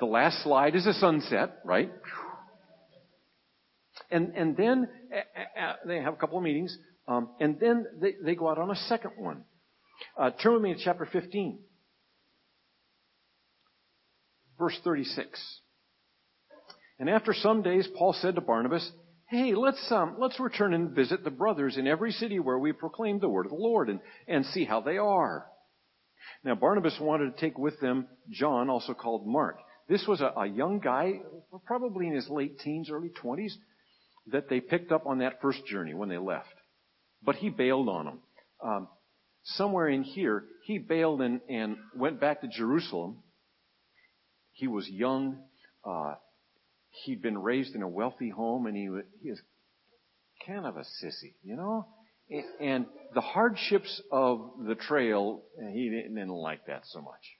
The 0.00 0.06
last 0.06 0.42
slide 0.42 0.74
is 0.74 0.86
a 0.86 0.94
sunset, 0.94 1.58
right? 1.64 1.90
And 4.10 4.34
and 4.34 4.56
then 4.56 4.88
uh, 5.14 5.60
uh, 5.60 5.72
they 5.86 5.98
have 6.00 6.14
a 6.14 6.16
couple 6.16 6.38
of 6.38 6.44
meetings, 6.44 6.76
um, 7.06 7.28
and 7.38 7.60
then 7.60 7.86
they, 8.00 8.14
they 8.22 8.34
go 8.34 8.48
out 8.48 8.58
on 8.58 8.70
a 8.70 8.76
second 8.76 9.12
one. 9.18 9.44
Uh, 10.16 10.30
turn 10.30 10.54
with 10.54 10.62
me 10.62 10.74
to 10.74 10.80
chapter 10.82 11.06
15, 11.06 11.58
verse 14.58 14.78
36. 14.82 15.60
And 16.98 17.10
after 17.10 17.34
some 17.34 17.62
days, 17.62 17.88
Paul 17.96 18.14
said 18.14 18.34
to 18.34 18.40
Barnabas, 18.40 18.90
Hey, 19.30 19.54
let's 19.54 19.86
um, 19.92 20.16
let's 20.18 20.40
return 20.40 20.74
and 20.74 20.90
visit 20.90 21.22
the 21.22 21.30
brothers 21.30 21.76
in 21.76 21.86
every 21.86 22.10
city 22.10 22.40
where 22.40 22.58
we 22.58 22.72
proclaim 22.72 23.20
the 23.20 23.28
word 23.28 23.46
of 23.46 23.52
the 23.52 23.58
Lord 23.58 23.88
and, 23.88 24.00
and 24.26 24.44
see 24.46 24.64
how 24.64 24.80
they 24.80 24.98
are. 24.98 25.46
Now 26.42 26.56
Barnabas 26.56 26.98
wanted 27.00 27.36
to 27.36 27.40
take 27.40 27.56
with 27.56 27.78
them 27.78 28.08
John, 28.28 28.68
also 28.68 28.92
called 28.92 29.28
Mark. 29.28 29.58
This 29.88 30.04
was 30.08 30.20
a, 30.20 30.32
a 30.36 30.46
young 30.48 30.80
guy, 30.80 31.20
probably 31.64 32.08
in 32.08 32.14
his 32.14 32.28
late 32.28 32.58
teens, 32.58 32.90
early 32.90 33.10
twenties, 33.10 33.56
that 34.32 34.48
they 34.48 34.60
picked 34.60 34.90
up 34.90 35.06
on 35.06 35.18
that 35.18 35.40
first 35.40 35.64
journey 35.64 35.94
when 35.94 36.08
they 36.08 36.18
left. 36.18 36.48
But 37.22 37.36
he 37.36 37.50
bailed 37.50 37.88
on 37.88 38.06
them. 38.06 38.18
Um, 38.60 38.88
somewhere 39.44 39.88
in 39.88 40.02
here, 40.02 40.42
he 40.64 40.78
bailed 40.78 41.20
and, 41.20 41.40
and 41.48 41.76
went 41.94 42.20
back 42.20 42.40
to 42.40 42.48
Jerusalem. 42.48 43.18
He 44.50 44.66
was 44.66 44.88
young. 44.88 45.38
Uh, 45.84 46.14
he'd 46.90 47.22
been 47.22 47.38
raised 47.38 47.74
in 47.74 47.82
a 47.82 47.88
wealthy 47.88 48.30
home 48.30 48.66
and 48.66 48.76
he, 48.76 48.88
he 49.22 49.30
was 49.30 49.40
kind 50.46 50.66
of 50.66 50.76
a 50.76 50.80
sissy, 50.80 51.34
you 51.42 51.56
know? 51.56 51.86
And 52.60 52.86
the 53.14 53.20
hardships 53.20 54.00
of 54.12 54.52
the 54.66 54.76
trail, 54.76 55.42
he 55.72 55.90
didn't 55.90 56.28
like 56.28 56.66
that 56.66 56.82
so 56.86 57.00
much. 57.00 57.36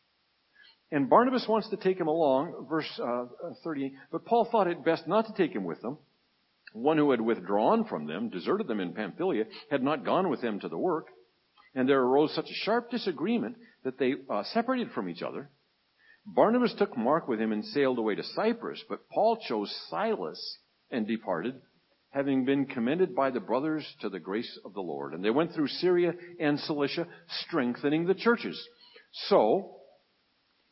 And 0.92 1.08
Barnabas 1.08 1.46
wants 1.46 1.68
to 1.70 1.76
take 1.76 1.98
him 1.98 2.08
along, 2.08 2.66
verse 2.68 3.00
uh, 3.00 3.26
30, 3.62 3.94
but 4.10 4.24
Paul 4.24 4.48
thought 4.50 4.66
it 4.66 4.84
best 4.84 5.06
not 5.06 5.26
to 5.26 5.32
take 5.34 5.54
him 5.54 5.64
with 5.64 5.80
them. 5.80 5.98
One 6.72 6.98
who 6.98 7.12
had 7.12 7.20
withdrawn 7.20 7.84
from 7.84 8.06
them, 8.06 8.28
deserted 8.28 8.66
them 8.66 8.80
in 8.80 8.92
Pamphylia, 8.92 9.44
had 9.70 9.82
not 9.82 10.04
gone 10.04 10.28
with 10.28 10.40
them 10.40 10.58
to 10.60 10.68
the 10.68 10.78
work. 10.78 11.06
And 11.74 11.88
there 11.88 12.00
arose 12.00 12.34
such 12.34 12.50
a 12.50 12.64
sharp 12.64 12.90
disagreement 12.90 13.56
that 13.84 13.98
they 13.98 14.14
uh, 14.28 14.42
separated 14.52 14.90
from 14.92 15.08
each 15.08 15.22
other. 15.22 15.50
Barnabas 16.34 16.74
took 16.78 16.96
Mark 16.96 17.26
with 17.26 17.40
him 17.40 17.52
and 17.52 17.64
sailed 17.64 17.98
away 17.98 18.14
to 18.14 18.22
Cyprus, 18.22 18.82
but 18.88 19.08
Paul 19.08 19.38
chose 19.48 19.74
Silas 19.88 20.58
and 20.90 21.06
departed, 21.06 21.60
having 22.10 22.44
been 22.44 22.66
commended 22.66 23.14
by 23.16 23.30
the 23.30 23.40
brothers 23.40 23.86
to 24.00 24.08
the 24.08 24.20
grace 24.20 24.58
of 24.64 24.74
the 24.74 24.80
Lord. 24.80 25.12
And 25.12 25.24
they 25.24 25.30
went 25.30 25.52
through 25.52 25.68
Syria 25.68 26.12
and 26.38 26.58
Cilicia, 26.60 27.06
strengthening 27.46 28.06
the 28.06 28.14
churches. 28.14 28.60
So, 29.28 29.76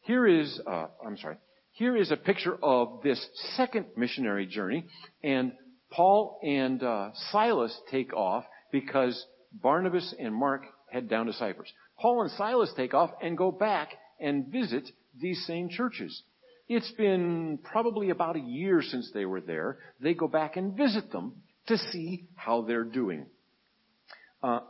here 0.02 0.26
is, 0.26 0.60
uh, 0.64 0.86
I'm 1.04 1.16
sorry, 1.16 1.36
here 1.72 1.96
is 1.96 2.12
a 2.12 2.16
picture 2.16 2.56
of 2.62 3.02
this 3.02 3.24
second 3.56 3.86
missionary 3.96 4.46
journey, 4.46 4.86
and 5.24 5.52
Paul 5.90 6.38
and 6.42 6.82
uh, 6.82 7.10
Silas 7.32 7.76
take 7.90 8.12
off 8.12 8.44
because 8.70 9.26
Barnabas 9.52 10.14
and 10.18 10.34
Mark 10.34 10.62
head 10.90 11.08
down 11.08 11.26
to 11.26 11.32
Cyprus. 11.32 11.70
Paul 12.00 12.22
and 12.22 12.30
Silas 12.32 12.72
take 12.76 12.94
off 12.94 13.10
and 13.20 13.36
go 13.36 13.50
back 13.50 13.90
and 14.20 14.46
visit 14.46 14.88
these 15.20 15.44
same 15.46 15.68
churches. 15.68 16.22
It's 16.68 16.90
been 16.92 17.58
probably 17.62 18.10
about 18.10 18.36
a 18.36 18.40
year 18.40 18.82
since 18.82 19.10
they 19.12 19.24
were 19.24 19.40
there. 19.40 19.78
They 20.00 20.14
go 20.14 20.28
back 20.28 20.56
and 20.56 20.76
visit 20.76 21.10
them 21.10 21.42
to 21.66 21.78
see 21.78 22.26
how 22.34 22.62
they're 22.62 22.84
doing. 22.84 23.26
Uh, 24.42 24.60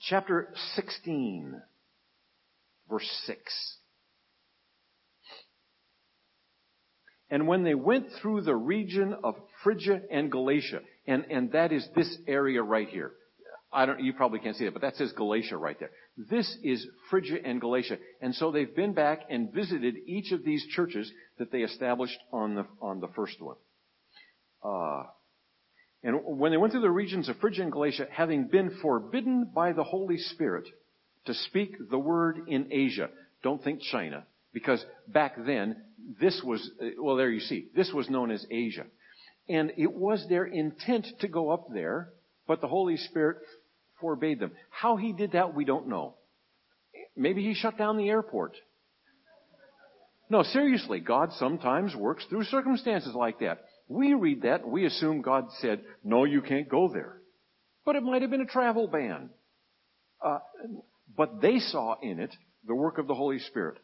chapter 0.00 0.48
16, 0.74 1.60
verse 2.88 3.22
6. 3.26 3.76
And 7.30 7.46
when 7.46 7.64
they 7.64 7.74
went 7.74 8.06
through 8.20 8.42
the 8.42 8.56
region 8.56 9.14
of 9.22 9.34
Phrygia 9.62 10.00
and 10.10 10.30
Galatia, 10.30 10.80
and, 11.06 11.26
and 11.30 11.52
that 11.52 11.72
is 11.72 11.86
this 11.94 12.16
area 12.26 12.62
right 12.62 12.88
here. 12.88 13.12
I 13.70 13.84
don't, 13.84 14.00
you 14.00 14.14
probably 14.14 14.38
can't 14.38 14.56
see 14.56 14.64
it, 14.64 14.72
but 14.72 14.82
that 14.82 14.96
says 14.96 15.12
Galatia 15.12 15.56
right 15.58 15.78
there. 15.78 15.90
This 16.16 16.56
is 16.62 16.86
Phrygia 17.10 17.38
and 17.44 17.60
Galatia. 17.60 17.98
And 18.22 18.34
so 18.34 18.50
they've 18.50 18.74
been 18.74 18.94
back 18.94 19.22
and 19.28 19.52
visited 19.52 19.96
each 20.06 20.32
of 20.32 20.42
these 20.42 20.64
churches 20.74 21.10
that 21.38 21.52
they 21.52 21.60
established 21.60 22.18
on 22.32 22.54
the, 22.54 22.66
on 22.80 23.00
the 23.00 23.08
first 23.08 23.40
one. 23.40 23.56
Uh, 24.64 25.02
and 26.02 26.20
when 26.24 26.50
they 26.50 26.56
went 26.56 26.72
through 26.72 26.82
the 26.82 26.90
regions 26.90 27.28
of 27.28 27.36
Phrygia 27.38 27.62
and 27.62 27.72
Galatia, 27.72 28.06
having 28.10 28.48
been 28.48 28.78
forbidden 28.80 29.50
by 29.54 29.72
the 29.72 29.84
Holy 29.84 30.16
Spirit 30.16 30.64
to 31.26 31.34
speak 31.34 31.76
the 31.90 31.98
word 31.98 32.48
in 32.48 32.68
Asia, 32.70 33.10
don't 33.42 33.62
think 33.62 33.82
China, 33.82 34.24
because 34.52 34.84
back 35.06 35.34
then, 35.44 35.76
this 36.20 36.40
was, 36.44 36.70
well 36.98 37.16
there 37.16 37.30
you 37.30 37.40
see, 37.40 37.68
this 37.76 37.92
was 37.92 38.08
known 38.08 38.30
as 38.30 38.46
Asia. 38.50 38.86
And 39.48 39.72
it 39.76 39.92
was 39.92 40.24
their 40.28 40.44
intent 40.44 41.06
to 41.20 41.28
go 41.28 41.50
up 41.50 41.66
there, 41.72 42.10
but 42.46 42.60
the 42.60 42.68
Holy 42.68 42.96
Spirit 42.96 43.38
forbade 44.00 44.40
them. 44.40 44.52
How 44.70 44.96
he 44.96 45.12
did 45.12 45.32
that, 45.32 45.54
we 45.54 45.64
don't 45.64 45.88
know. 45.88 46.14
Maybe 47.16 47.42
he 47.42 47.54
shut 47.54 47.76
down 47.76 47.96
the 47.96 48.08
airport. 48.08 48.56
No, 50.30 50.42
seriously, 50.42 51.00
God 51.00 51.32
sometimes 51.32 51.96
works 51.96 52.24
through 52.28 52.44
circumstances 52.44 53.14
like 53.14 53.40
that. 53.40 53.64
We 53.88 54.12
read 54.12 54.42
that, 54.42 54.68
we 54.68 54.84
assume 54.84 55.22
God 55.22 55.46
said, 55.60 55.80
no, 56.04 56.24
you 56.24 56.42
can't 56.42 56.68
go 56.68 56.90
there. 56.92 57.16
But 57.84 57.96
it 57.96 58.02
might 58.02 58.20
have 58.20 58.30
been 58.30 58.42
a 58.42 58.46
travel 58.46 58.86
ban. 58.86 59.30
Uh, 60.22 60.40
but 61.16 61.40
they 61.40 61.58
saw 61.58 61.96
in 62.02 62.20
it 62.20 62.34
the 62.66 62.74
work 62.74 62.98
of 62.98 63.06
the 63.06 63.14
Holy 63.14 63.38
Spirit. 63.38 63.78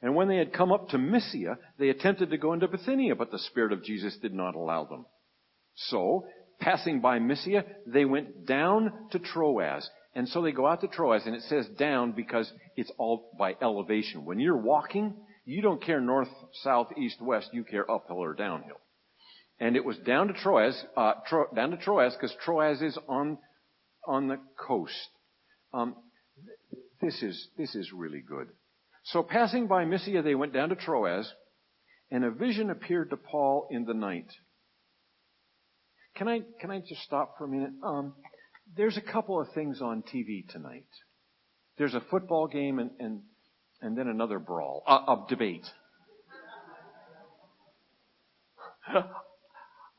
And 0.00 0.14
when 0.14 0.28
they 0.28 0.36
had 0.36 0.52
come 0.52 0.72
up 0.72 0.88
to 0.90 0.98
Mysia, 0.98 1.58
they 1.78 1.90
attempted 1.90 2.30
to 2.30 2.38
go 2.38 2.52
into 2.54 2.68
Bithynia, 2.68 3.14
but 3.16 3.30
the 3.30 3.38
Spirit 3.38 3.72
of 3.72 3.84
Jesus 3.84 4.16
did 4.22 4.32
not 4.32 4.54
allow 4.54 4.84
them. 4.84 5.04
So, 5.74 6.26
passing 6.64 7.00
by 7.00 7.18
Mysia, 7.18 7.64
they 7.86 8.06
went 8.06 8.46
down 8.46 8.90
to 9.12 9.18
Troas. 9.18 9.88
And 10.14 10.26
so 10.28 10.40
they 10.40 10.52
go 10.52 10.66
out 10.66 10.80
to 10.80 10.88
Troas, 10.88 11.26
and 11.26 11.34
it 11.34 11.42
says 11.42 11.66
down 11.78 12.12
because 12.12 12.50
it's 12.76 12.90
all 12.96 13.30
by 13.38 13.54
elevation. 13.60 14.24
When 14.24 14.38
you're 14.38 14.56
walking, 14.56 15.14
you 15.44 15.60
don't 15.60 15.84
care 15.84 16.00
north, 16.00 16.28
south, 16.62 16.88
east, 16.96 17.20
west, 17.20 17.50
you 17.52 17.64
care 17.64 17.88
uphill 17.90 18.16
or 18.16 18.32
downhill. 18.32 18.80
And 19.60 19.76
it 19.76 19.84
was 19.84 19.98
down 19.98 20.28
to 20.28 20.32
Troas, 20.32 20.82
uh, 20.96 21.12
Tro- 21.28 21.52
down 21.54 21.70
to 21.72 21.76
Troas, 21.76 22.14
because 22.14 22.34
Troas 22.44 22.80
is 22.80 22.98
on, 23.08 23.38
on 24.06 24.28
the 24.28 24.38
coast. 24.56 25.08
Um, 25.74 25.96
this 27.02 27.22
is, 27.22 27.48
this 27.58 27.74
is 27.74 27.92
really 27.92 28.22
good. 28.26 28.48
So 29.04 29.22
passing 29.22 29.66
by 29.66 29.84
Mysia, 29.84 30.22
they 30.22 30.34
went 30.34 30.54
down 30.54 30.70
to 30.70 30.76
Troas, 30.76 31.30
and 32.10 32.24
a 32.24 32.30
vision 32.30 32.70
appeared 32.70 33.10
to 33.10 33.16
Paul 33.16 33.68
in 33.70 33.84
the 33.84 33.94
night. 33.94 34.28
Can 36.16 36.28
I, 36.28 36.42
can 36.60 36.70
I 36.70 36.80
just 36.80 37.02
stop 37.02 37.36
for 37.38 37.44
a 37.44 37.48
minute? 37.48 37.72
Um, 37.82 38.14
there's 38.76 38.96
a 38.96 39.00
couple 39.00 39.40
of 39.40 39.48
things 39.52 39.80
on 39.80 40.02
TV 40.02 40.48
tonight. 40.48 40.86
There's 41.76 41.94
a 41.94 42.00
football 42.10 42.46
game 42.46 42.78
and, 42.78 42.90
and, 43.00 43.22
and 43.80 43.98
then 43.98 44.06
another 44.08 44.38
brawl, 44.38 44.84
uh, 44.86 45.00
a 45.08 45.26
debate. 45.28 45.66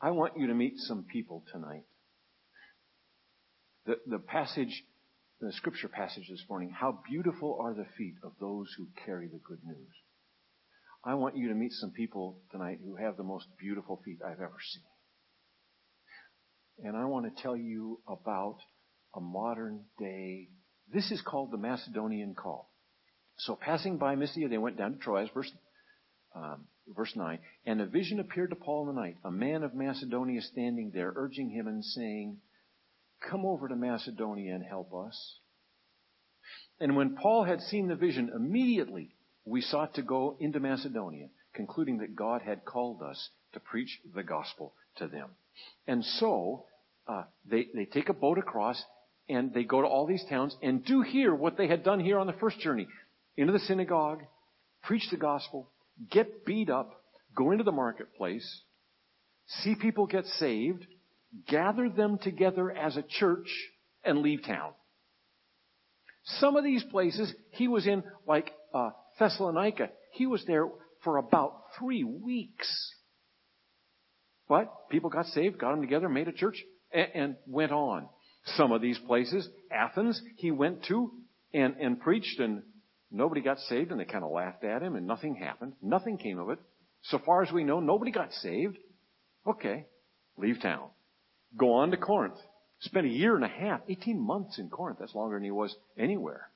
I 0.01 0.11
want 0.11 0.33
you 0.37 0.47
to 0.47 0.53
meet 0.53 0.73
some 0.77 1.03
people 1.03 1.43
tonight. 1.51 1.83
The, 3.85 3.95
the 4.07 4.19
passage 4.19 4.83
the 5.41 5.51
scripture 5.51 5.89
passage 5.89 6.27
this 6.29 6.43
morning, 6.49 6.69
how 6.69 6.99
beautiful 7.07 7.57
are 7.59 7.73
the 7.73 7.85
feet 7.97 8.15
of 8.23 8.31
those 8.39 8.73
who 8.77 8.87
carry 9.05 9.27
the 9.27 9.39
good 9.39 9.59
news. 9.65 9.93
I 11.03 11.13
want 11.15 11.37
you 11.37 11.49
to 11.49 11.55
meet 11.55 11.71
some 11.73 11.91
people 11.91 12.39
tonight 12.51 12.79
who 12.83 12.95
have 12.95 13.17
the 13.17 13.23
most 13.23 13.47
beautiful 13.59 14.01
feet 14.03 14.19
I've 14.25 14.39
ever 14.39 14.57
seen. 14.73 14.83
And 16.83 16.95
I 16.95 17.05
want 17.05 17.25
to 17.25 17.41
tell 17.41 17.55
you 17.55 17.99
about 18.07 18.57
a 19.15 19.21
modern 19.21 19.85
day, 19.97 20.49
this 20.93 21.11
is 21.11 21.21
called 21.21 21.51
the 21.51 21.57
Macedonian 21.57 22.35
call. 22.35 22.69
So 23.37 23.55
passing 23.55 23.97
by 23.97 24.15
Mysia, 24.15 24.47
they 24.47 24.57
went 24.57 24.77
down 24.77 24.93
to 24.93 24.97
Troas, 24.97 25.29
verse, 25.33 25.51
um, 26.35 26.65
verse 26.87 27.13
9, 27.15 27.39
and 27.65 27.81
a 27.81 27.85
vision 27.85 28.19
appeared 28.19 28.51
to 28.51 28.55
Paul 28.55 28.89
in 28.89 28.95
the 28.95 29.01
night, 29.01 29.17
a 29.23 29.31
man 29.31 29.63
of 29.63 29.73
Macedonia 29.73 30.41
standing 30.41 30.91
there, 30.93 31.13
urging 31.15 31.49
him 31.49 31.67
and 31.67 31.83
saying, 31.83 32.37
Come 33.29 33.45
over 33.45 33.67
to 33.67 33.75
Macedonia 33.75 34.53
and 34.53 34.63
help 34.63 34.93
us. 34.93 35.39
And 36.79 36.95
when 36.95 37.15
Paul 37.15 37.45
had 37.45 37.61
seen 37.61 37.87
the 37.87 37.95
vision, 37.95 38.31
immediately 38.35 39.15
we 39.45 39.61
sought 39.61 39.95
to 39.95 40.01
go 40.01 40.37
into 40.39 40.59
Macedonia, 40.59 41.29
concluding 41.53 41.99
that 41.99 42.15
God 42.15 42.41
had 42.41 42.65
called 42.65 43.01
us 43.01 43.29
to 43.53 43.59
preach 43.59 43.99
the 44.13 44.23
gospel 44.23 44.73
to 44.97 45.07
them. 45.07 45.29
And 45.87 46.03
so, 46.03 46.65
uh, 47.07 47.23
they, 47.49 47.67
they 47.73 47.85
take 47.85 48.09
a 48.09 48.13
boat 48.13 48.37
across 48.37 48.81
and 49.29 49.53
they 49.53 49.63
go 49.63 49.81
to 49.81 49.87
all 49.87 50.05
these 50.05 50.23
towns 50.29 50.55
and 50.61 50.85
do 50.85 51.01
here 51.01 51.33
what 51.33 51.57
they 51.57 51.67
had 51.67 51.83
done 51.83 51.99
here 51.99 52.19
on 52.19 52.27
the 52.27 52.33
first 52.33 52.59
journey. 52.59 52.87
Into 53.37 53.53
the 53.53 53.59
synagogue, 53.59 54.21
preach 54.83 55.07
the 55.11 55.17
gospel, 55.17 55.69
get 56.09 56.45
beat 56.45 56.69
up, 56.69 57.01
go 57.35 57.51
into 57.51 57.63
the 57.63 57.71
marketplace, 57.71 58.61
see 59.47 59.75
people 59.75 60.07
get 60.07 60.25
saved, 60.25 60.85
gather 61.47 61.89
them 61.89 62.17
together 62.17 62.71
as 62.71 62.95
a 62.95 63.03
church, 63.03 63.47
and 64.03 64.19
leave 64.19 64.43
town. 64.43 64.71
Some 66.39 66.55
of 66.55 66.63
these 66.63 66.83
places 66.83 67.33
he 67.51 67.67
was 67.67 67.85
in, 67.85 68.03
like 68.27 68.51
uh, 68.73 68.91
Thessalonica, 69.19 69.89
he 70.13 70.27
was 70.27 70.43
there 70.45 70.67
for 71.03 71.17
about 71.17 71.63
three 71.77 72.03
weeks. 72.03 72.67
But 74.47 74.89
people 74.89 75.09
got 75.09 75.25
saved, 75.27 75.57
got 75.57 75.71
them 75.71 75.81
together, 75.81 76.09
made 76.09 76.27
a 76.27 76.31
church, 76.31 76.63
and, 76.91 77.07
and 77.13 77.35
went 77.47 77.71
on. 77.71 78.07
Some 78.57 78.71
of 78.71 78.81
these 78.81 78.99
places, 78.99 79.47
Athens, 79.71 80.21
he 80.37 80.51
went 80.51 80.83
to 80.85 81.11
and, 81.53 81.75
and 81.77 81.99
preached, 81.99 82.39
and 82.39 82.61
nobody 83.09 83.41
got 83.41 83.59
saved, 83.59 83.91
and 83.91 83.99
they 83.99 84.05
kind 84.05 84.23
of 84.23 84.31
laughed 84.31 84.63
at 84.63 84.83
him, 84.83 84.95
and 84.95 85.07
nothing 85.07 85.35
happened. 85.35 85.73
Nothing 85.81 86.17
came 86.17 86.37
of 86.37 86.49
it. 86.49 86.59
So 87.03 87.19
far 87.25 87.43
as 87.43 87.51
we 87.51 87.63
know, 87.63 87.79
nobody 87.79 88.11
got 88.11 88.31
saved. 88.33 88.77
Okay, 89.47 89.85
leave 90.37 90.61
town. 90.61 90.89
Go 91.57 91.73
on 91.73 91.91
to 91.91 91.97
Corinth. 91.97 92.37
Spent 92.81 93.05
a 93.05 93.09
year 93.09 93.35
and 93.35 93.43
a 93.45 93.47
half, 93.47 93.81
18 93.87 94.19
months 94.19 94.59
in 94.59 94.69
Corinth. 94.69 94.99
That's 94.99 95.15
longer 95.15 95.37
than 95.37 95.43
he 95.43 95.51
was 95.51 95.75
anywhere. 95.97 96.49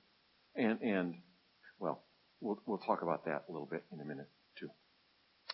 And, 0.56 0.82
and, 0.82 1.16
well, 1.80 2.04
we'll, 2.42 2.62
we'll 2.66 2.80
talk 2.80 3.02
about 3.02 3.26
that 3.26 3.46
a 3.48 3.52
little 3.52 3.68
bit 3.68 3.84
in 3.92 4.00
a 4.02 4.06
minute 4.06 4.28
too. 4.60 4.70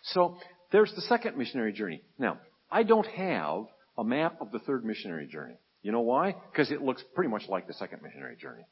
So, 0.04 0.38
there's 0.76 0.94
the 0.94 1.02
second 1.04 1.38
missionary 1.38 1.72
journey. 1.72 2.02
Now, 2.20 2.38
I 2.70 2.84
don't 2.84 3.08
have 3.08 3.64
a 3.98 4.04
map 4.04 4.42
of 4.42 4.52
the 4.52 4.60
third 4.60 4.84
missionary 4.84 5.26
journey. 5.26 5.56
You 5.82 5.94
know 5.94 6.02
why? 6.02 6.36
Because 6.52 6.70
it 6.70 6.82
looks 6.82 7.02
pretty 7.14 7.30
much 7.30 7.44
like 7.48 7.66
the 7.66 7.74
second 7.74 8.02
missionary 8.04 8.36
journey. 8.36 8.66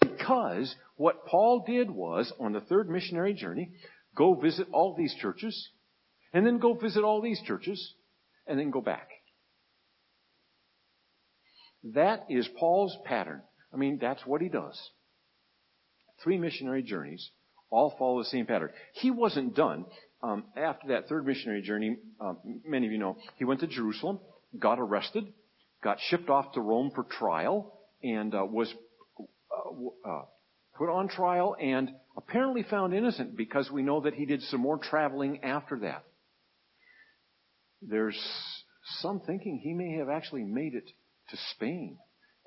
Because 0.00 0.74
what 0.96 1.24
Paul 1.24 1.64
did 1.66 1.90
was, 1.90 2.30
on 2.38 2.52
the 2.52 2.60
third 2.60 2.90
missionary 2.90 3.32
journey, 3.32 3.70
go 4.14 4.34
visit 4.34 4.66
all 4.70 4.94
these 4.94 5.14
churches, 5.14 5.70
and 6.34 6.44
then 6.44 6.58
go 6.58 6.74
visit 6.74 7.02
all 7.02 7.22
these 7.22 7.40
churches, 7.40 7.94
and 8.46 8.58
then 8.58 8.70
go 8.70 8.82
back. 8.82 9.08
That 11.94 12.26
is 12.28 12.46
Paul's 12.58 12.98
pattern. 13.06 13.40
I 13.72 13.78
mean, 13.78 13.96
that's 13.98 14.26
what 14.26 14.42
he 14.42 14.50
does. 14.50 14.78
Three 16.22 16.36
missionary 16.36 16.82
journeys 16.82 17.30
all 17.70 17.94
follow 17.98 18.18
the 18.18 18.28
same 18.28 18.44
pattern. 18.44 18.68
He 18.92 19.10
wasn't 19.10 19.56
done. 19.56 19.86
Um, 20.22 20.44
after 20.56 20.88
that 20.88 21.08
third 21.08 21.26
missionary 21.26 21.62
journey, 21.62 21.96
uh, 22.20 22.34
many 22.64 22.86
of 22.86 22.92
you 22.92 22.98
know, 22.98 23.16
he 23.36 23.44
went 23.44 23.60
to 23.60 23.66
Jerusalem, 23.66 24.20
got 24.58 24.78
arrested, 24.78 25.32
got 25.82 25.98
shipped 26.08 26.30
off 26.30 26.52
to 26.52 26.60
Rome 26.60 26.92
for 26.94 27.04
trial, 27.04 27.78
and 28.02 28.34
uh, 28.34 28.44
was 28.44 28.72
uh, 29.18 30.08
uh, 30.08 30.22
put 30.76 30.88
on 30.90 31.08
trial 31.08 31.56
and 31.60 31.90
apparently 32.16 32.62
found 32.62 32.94
innocent 32.94 33.36
because 33.36 33.70
we 33.70 33.82
know 33.82 34.00
that 34.02 34.14
he 34.14 34.26
did 34.26 34.42
some 34.42 34.60
more 34.60 34.78
traveling 34.78 35.42
after 35.42 35.78
that. 35.80 36.04
There's 37.80 38.18
some 39.00 39.20
thinking 39.20 39.58
he 39.58 39.72
may 39.72 39.96
have 39.98 40.08
actually 40.08 40.44
made 40.44 40.74
it 40.74 40.88
to 41.30 41.36
Spain 41.54 41.98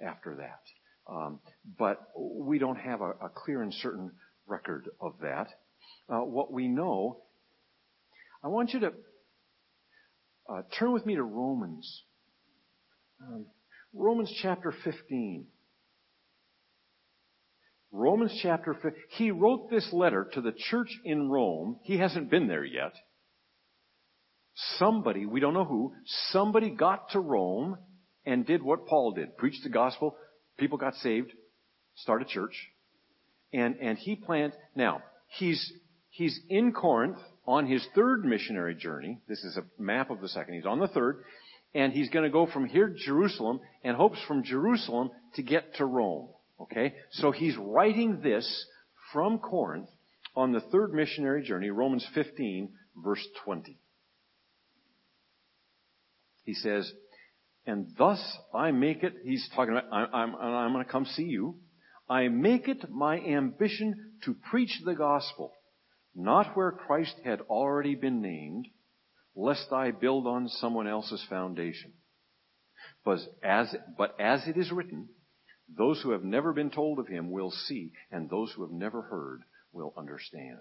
after 0.01 0.35
that. 0.35 1.11
Um, 1.11 1.39
but 1.77 2.01
we 2.17 2.57
don't 2.57 2.77
have 2.77 3.01
a, 3.01 3.11
a, 3.11 3.29
clear 3.33 3.61
and 3.61 3.73
certain 3.73 4.11
record 4.47 4.89
of 4.99 5.13
that. 5.21 5.49
Uh, 6.09 6.21
what 6.21 6.51
we 6.51 6.67
know, 6.67 7.21
I 8.45 8.47
want 8.47 8.73
you 8.75 8.79
to 8.81 8.91
uh, 10.47 10.61
turn 10.77 10.93
with 10.93 11.03
me 11.03 11.15
to 11.15 11.23
Romans. 11.23 12.03
Um, 13.19 13.47
Romans 13.91 14.31
chapter 14.39 14.71
15. 14.83 15.47
Romans 17.91 18.39
chapter 18.43 18.75
15. 18.75 18.93
He 19.17 19.31
wrote 19.31 19.71
this 19.71 19.89
letter 19.91 20.29
to 20.33 20.41
the 20.41 20.51
church 20.51 20.89
in 21.03 21.27
Rome. 21.27 21.79
He 21.81 21.97
hasn't 21.97 22.29
been 22.29 22.47
there 22.47 22.63
yet. 22.63 22.93
Somebody, 24.77 25.25
we 25.25 25.39
don't 25.39 25.55
know 25.55 25.65
who, 25.65 25.93
somebody 26.29 26.69
got 26.69 27.09
to 27.13 27.19
Rome 27.19 27.79
and 28.27 28.45
did 28.45 28.61
what 28.61 28.85
Paul 28.85 29.13
did. 29.13 29.37
Preached 29.37 29.63
the 29.63 29.69
gospel. 29.69 30.15
People 30.59 30.77
got 30.77 30.93
saved. 30.97 31.31
Started 31.95 32.27
church. 32.27 32.55
And, 33.51 33.77
and 33.81 33.97
he 33.97 34.15
planted, 34.15 34.53
now, 34.75 35.01
he's, 35.29 35.73
he's 36.11 36.39
in 36.47 36.73
Corinth 36.73 37.17
on 37.47 37.67
his 37.67 37.85
third 37.95 38.25
missionary 38.25 38.75
journey. 38.75 39.19
This 39.27 39.43
is 39.43 39.57
a 39.57 39.81
map 39.81 40.09
of 40.09 40.21
the 40.21 40.29
second. 40.29 40.55
He's 40.55 40.65
on 40.65 40.79
the 40.79 40.87
third. 40.87 41.23
And 41.73 41.91
he's 41.91 42.09
going 42.09 42.23
to 42.23 42.31
go 42.31 42.47
from 42.47 42.67
here 42.67 42.87
to 42.87 42.95
Jerusalem 42.95 43.59
and 43.83 43.97
hopes 43.97 44.19
from 44.27 44.43
Jerusalem 44.43 45.11
to 45.35 45.43
get 45.43 45.75
to 45.75 45.85
Rome. 45.85 46.29
Okay? 46.61 46.93
So 47.11 47.31
he's 47.31 47.55
writing 47.57 48.21
this 48.21 48.65
from 49.11 49.39
Corinth 49.39 49.89
on 50.35 50.51
the 50.51 50.61
third 50.61 50.93
missionary 50.93 51.43
journey, 51.43 51.69
Romans 51.69 52.05
15, 52.13 52.69
verse 53.03 53.25
20. 53.43 53.77
He 56.43 56.53
says, 56.53 56.91
and 57.65 57.87
thus 57.97 58.19
I 58.53 58.71
make 58.71 59.03
it, 59.03 59.13
he's 59.23 59.49
talking 59.55 59.73
about, 59.73 59.91
I'm, 59.91 60.07
I'm, 60.13 60.35
I'm 60.35 60.73
going 60.73 60.85
to 60.85 60.91
come 60.91 61.05
see 61.05 61.23
you. 61.23 61.57
I 62.07 62.27
make 62.27 62.67
it 62.67 62.89
my 62.89 63.17
ambition 63.17 64.13
to 64.25 64.35
preach 64.49 64.81
the 64.85 64.93
gospel, 64.93 65.51
not 66.15 66.55
where 66.55 66.71
Christ 66.71 67.15
had 67.23 67.41
already 67.41 67.95
been 67.95 68.21
named, 68.21 68.67
lest 69.35 69.71
I 69.71 69.91
build 69.91 70.25
on 70.25 70.47
someone 70.47 70.87
else's 70.87 71.23
foundation. 71.29 71.91
But 73.03 73.19
as, 73.43 73.75
but 73.97 74.19
as 74.19 74.47
it 74.47 74.57
is 74.57 74.71
written, 74.71 75.09
those 75.67 76.01
who 76.01 76.11
have 76.11 76.23
never 76.23 76.53
been 76.53 76.71
told 76.71 76.99
of 76.99 77.07
him 77.07 77.31
will 77.31 77.51
see, 77.51 77.91
and 78.11 78.29
those 78.29 78.51
who 78.53 78.61
have 78.63 78.71
never 78.71 79.01
heard 79.01 79.41
will 79.73 79.93
understand. 79.97 80.59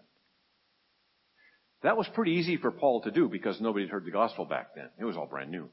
That 1.83 1.97
was 1.97 2.09
pretty 2.14 2.33
easy 2.33 2.57
for 2.57 2.71
Paul 2.71 3.03
to 3.03 3.11
do 3.11 3.29
because 3.29 3.61
nobody 3.61 3.85
had 3.85 3.93
heard 3.93 4.07
the 4.07 4.11
gospel 4.11 4.47
back 4.47 4.75
then. 4.75 4.88
It 4.99 5.05
was 5.05 5.17
all 5.17 5.27
brand 5.27 5.51
new. 5.51 5.69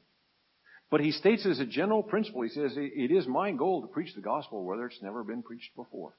But 0.90 1.00
he 1.00 1.12
states 1.12 1.46
as 1.46 1.60
a 1.60 1.66
general 1.66 2.04
principle, 2.04 2.42
he 2.42 2.50
says, 2.50 2.74
it 2.76 3.12
is 3.12 3.26
my 3.26 3.54
goal 3.54 3.82
to 3.82 3.88
preach 3.88 4.14
the 4.14 4.22
gospel 4.22 4.66
whether 4.66 4.86
it's 4.86 5.02
never 5.02 5.24
been 5.24 5.42
preached 5.42 5.74
before. 5.74 6.14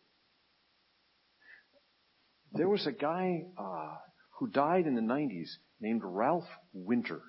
There 2.55 2.69
was 2.69 2.87
a 2.87 2.93
guy 2.93 3.45
uh, 3.57 3.97
who 4.39 4.49
died 4.49 4.87
in 4.87 4.95
the 4.95 5.01
90s 5.01 5.49
named 5.81 6.03
Ralph 6.05 6.49
Winter. 6.73 7.23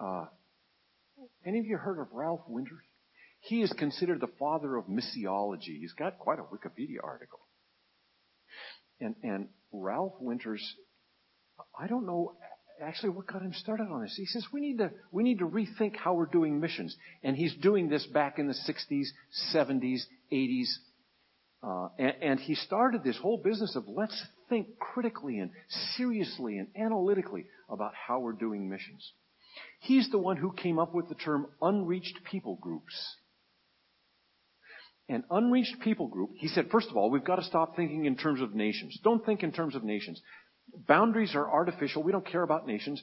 Uh, 0.00 0.26
any 1.46 1.58
of 1.58 1.66
you 1.66 1.76
heard 1.76 2.00
of 2.00 2.08
Ralph 2.12 2.42
Winters? 2.48 2.84
He 3.40 3.62
is 3.62 3.72
considered 3.72 4.20
the 4.20 4.30
father 4.38 4.76
of 4.76 4.86
missiology. 4.86 5.78
He's 5.80 5.92
got 5.92 6.18
quite 6.18 6.38
a 6.38 6.42
Wikipedia 6.42 6.98
article. 7.02 7.40
And, 9.00 9.14
and 9.22 9.48
Ralph 9.72 10.14
Winters, 10.20 10.62
I 11.78 11.86
don't 11.86 12.06
know 12.06 12.34
actually 12.82 13.10
what 13.10 13.26
got 13.26 13.42
him 13.42 13.52
started 13.52 13.88
on 13.90 14.02
this. 14.02 14.14
He 14.16 14.26
says 14.26 14.44
we 14.52 14.60
need 14.60 14.78
to, 14.78 14.90
we 15.10 15.22
need 15.22 15.38
to 15.38 15.46
rethink 15.46 15.96
how 15.96 16.14
we're 16.14 16.26
doing 16.26 16.60
missions. 16.60 16.96
And 17.22 17.36
he's 17.36 17.54
doing 17.56 17.88
this 17.88 18.06
back 18.06 18.38
in 18.38 18.46
the 18.48 18.54
60s, 18.54 19.06
70s, 19.54 20.00
80s. 20.32 20.68
Uh, 21.62 21.88
and, 21.98 22.14
and 22.22 22.40
he 22.40 22.54
started 22.54 23.02
this 23.02 23.18
whole 23.18 23.40
business 23.42 23.74
of 23.74 23.84
let's 23.88 24.24
think 24.48 24.78
critically 24.78 25.38
and 25.38 25.50
seriously 25.96 26.58
and 26.58 26.68
analytically 26.76 27.46
about 27.68 27.92
how 27.94 28.20
we're 28.20 28.32
doing 28.32 28.68
missions. 28.68 29.12
He's 29.80 30.08
the 30.10 30.18
one 30.18 30.36
who 30.36 30.52
came 30.52 30.78
up 30.78 30.94
with 30.94 31.08
the 31.08 31.14
term 31.14 31.48
unreached 31.60 32.18
people 32.30 32.58
groups. 32.60 32.94
An 35.08 35.24
unreached 35.30 35.80
people 35.80 36.06
group, 36.06 36.30
he 36.36 36.48
said, 36.48 36.68
first 36.70 36.90
of 36.90 36.96
all, 36.96 37.10
we've 37.10 37.24
got 37.24 37.36
to 37.36 37.44
stop 37.44 37.74
thinking 37.74 38.04
in 38.04 38.16
terms 38.16 38.40
of 38.40 38.54
nations. 38.54 38.98
Don't 39.02 39.24
think 39.24 39.42
in 39.42 39.52
terms 39.52 39.74
of 39.74 39.82
nations. 39.82 40.20
Boundaries 40.86 41.34
are 41.34 41.50
artificial. 41.50 42.02
We 42.02 42.12
don't 42.12 42.26
care 42.26 42.42
about 42.42 42.66
nations. 42.66 43.02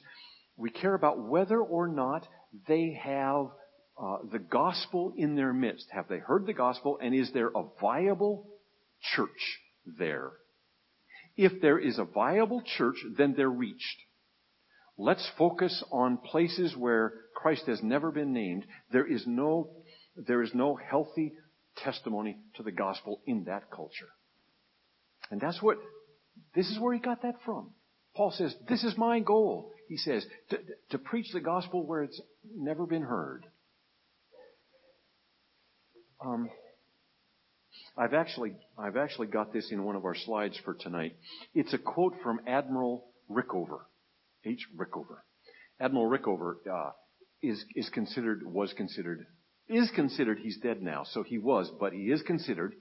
We 0.56 0.70
care 0.70 0.94
about 0.94 1.18
whether 1.18 1.60
or 1.60 1.88
not 1.88 2.26
they 2.68 2.98
have 3.02 3.48
uh, 3.98 4.18
the 4.30 4.38
gospel 4.38 5.12
in 5.16 5.36
their 5.36 5.52
midst. 5.52 5.86
Have 5.90 6.08
they 6.08 6.18
heard 6.18 6.46
the 6.46 6.52
gospel 6.52 6.98
and 7.00 7.14
is 7.14 7.30
there 7.32 7.48
a 7.48 7.64
viable 7.80 8.46
church 9.14 9.60
there? 9.98 10.32
If 11.36 11.60
there 11.60 11.78
is 11.78 11.98
a 11.98 12.04
viable 12.04 12.62
church, 12.76 12.96
then 13.16 13.34
they're 13.36 13.48
reached. 13.48 13.98
Let's 14.98 15.30
focus 15.36 15.84
on 15.92 16.16
places 16.18 16.74
where 16.76 17.12
Christ 17.34 17.66
has 17.66 17.82
never 17.82 18.10
been 18.10 18.32
named. 18.32 18.64
There 18.90 19.06
is 19.06 19.26
no, 19.26 19.70
there 20.16 20.42
is 20.42 20.54
no 20.54 20.76
healthy 20.76 21.34
testimony 21.76 22.38
to 22.56 22.62
the 22.62 22.72
gospel 22.72 23.20
in 23.26 23.44
that 23.44 23.70
culture. 23.70 24.08
And 25.30 25.40
that's 25.40 25.60
what, 25.60 25.76
this 26.54 26.70
is 26.70 26.78
where 26.78 26.94
he 26.94 27.00
got 27.00 27.22
that 27.22 27.36
from. 27.44 27.70
Paul 28.14 28.30
says, 28.30 28.54
this 28.68 28.82
is 28.84 28.96
my 28.96 29.20
goal. 29.20 29.72
He 29.88 29.98
says, 29.98 30.24
to, 30.50 30.58
to 30.90 30.98
preach 30.98 31.26
the 31.32 31.40
gospel 31.40 31.86
where 31.86 32.02
it's 32.02 32.20
never 32.54 32.86
been 32.86 33.02
heard. 33.02 33.44
Um, 36.24 36.48
I've 37.96 38.14
actually, 38.14 38.54
I've 38.78 38.96
actually 38.96 39.28
got 39.28 39.52
this 39.52 39.70
in 39.70 39.84
one 39.84 39.96
of 39.96 40.04
our 40.04 40.14
slides 40.14 40.58
for 40.64 40.74
tonight. 40.74 41.16
It's 41.54 41.72
a 41.74 41.78
quote 41.78 42.14
from 42.22 42.40
Admiral 42.46 43.04
Rickover, 43.30 43.80
H. 44.44 44.66
Rickover. 44.76 45.18
Admiral 45.80 46.08
Rickover 46.08 46.54
uh, 46.70 46.92
is 47.42 47.64
is 47.74 47.88
considered 47.90 48.42
was 48.44 48.72
considered 48.72 49.26
is 49.68 49.90
considered, 49.94 50.38
he's 50.38 50.58
dead 50.58 50.80
now, 50.82 51.04
so 51.04 51.22
he 51.22 51.38
was, 51.38 51.70
but 51.80 51.92
he 51.92 52.10
is 52.10 52.22
considered 52.22 52.74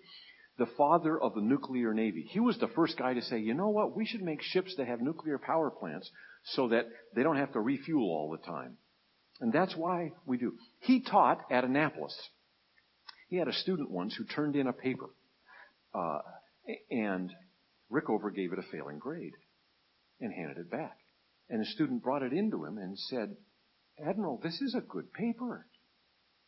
the 0.58 0.68
father 0.78 1.20
of 1.20 1.34
the 1.34 1.42
nuclear 1.42 1.94
navy. 1.94 2.28
He 2.30 2.40
was 2.40 2.58
the 2.60 2.68
first 2.70 2.98
guy 2.98 3.14
to 3.14 3.22
say, 3.22 3.40
you 3.40 3.54
know 3.54 3.70
what, 3.70 3.96
we 3.96 4.06
should 4.06 4.22
make 4.22 4.42
ships 4.42 4.76
that 4.78 4.88
have 4.88 5.02
nuclear 5.02 5.38
power 5.38 5.70
plants 5.70 6.10
so 6.44 6.70
that 6.70 6.86
they 7.16 7.24
don't 7.24 7.38
have 7.38 7.52
to 7.54 7.60
refuel 7.60 8.10
all 8.10 8.30
the 8.32 8.46
time. 8.46 8.78
And 9.42 9.52
that's 9.52 9.76
why 9.76 10.14
we 10.26 10.38
do. 10.38 10.54
He 10.80 11.02
taught 11.02 11.42
at 11.52 11.66
Annapolis. 11.66 12.16
He 13.36 13.40
had 13.40 13.50
a 13.50 13.54
student 13.54 13.92
once 13.92 14.16
who 14.16 14.24
turned 14.24 14.56
in 14.56 14.66
a 14.66 14.72
paper, 14.72 15.10
uh, 15.94 16.20
and 16.90 17.30
Rickover 17.92 18.34
gave 18.34 18.54
it 18.54 18.60
a 18.60 18.72
failing 18.72 18.98
grade 18.98 19.34
and 20.22 20.32
handed 20.32 20.58
it 20.58 20.72
back. 20.72 20.96
And 21.50 21.60
the 21.60 21.66
student 21.66 22.02
brought 22.02 22.24
it 22.24 22.32
into 22.32 22.64
him 22.64 22.78
and 22.78 22.98
said, 22.98 23.36
Admiral, 24.02 24.40
this 24.42 24.62
is 24.62 24.74
a 24.74 24.80
good 24.80 25.12
paper. 25.12 25.68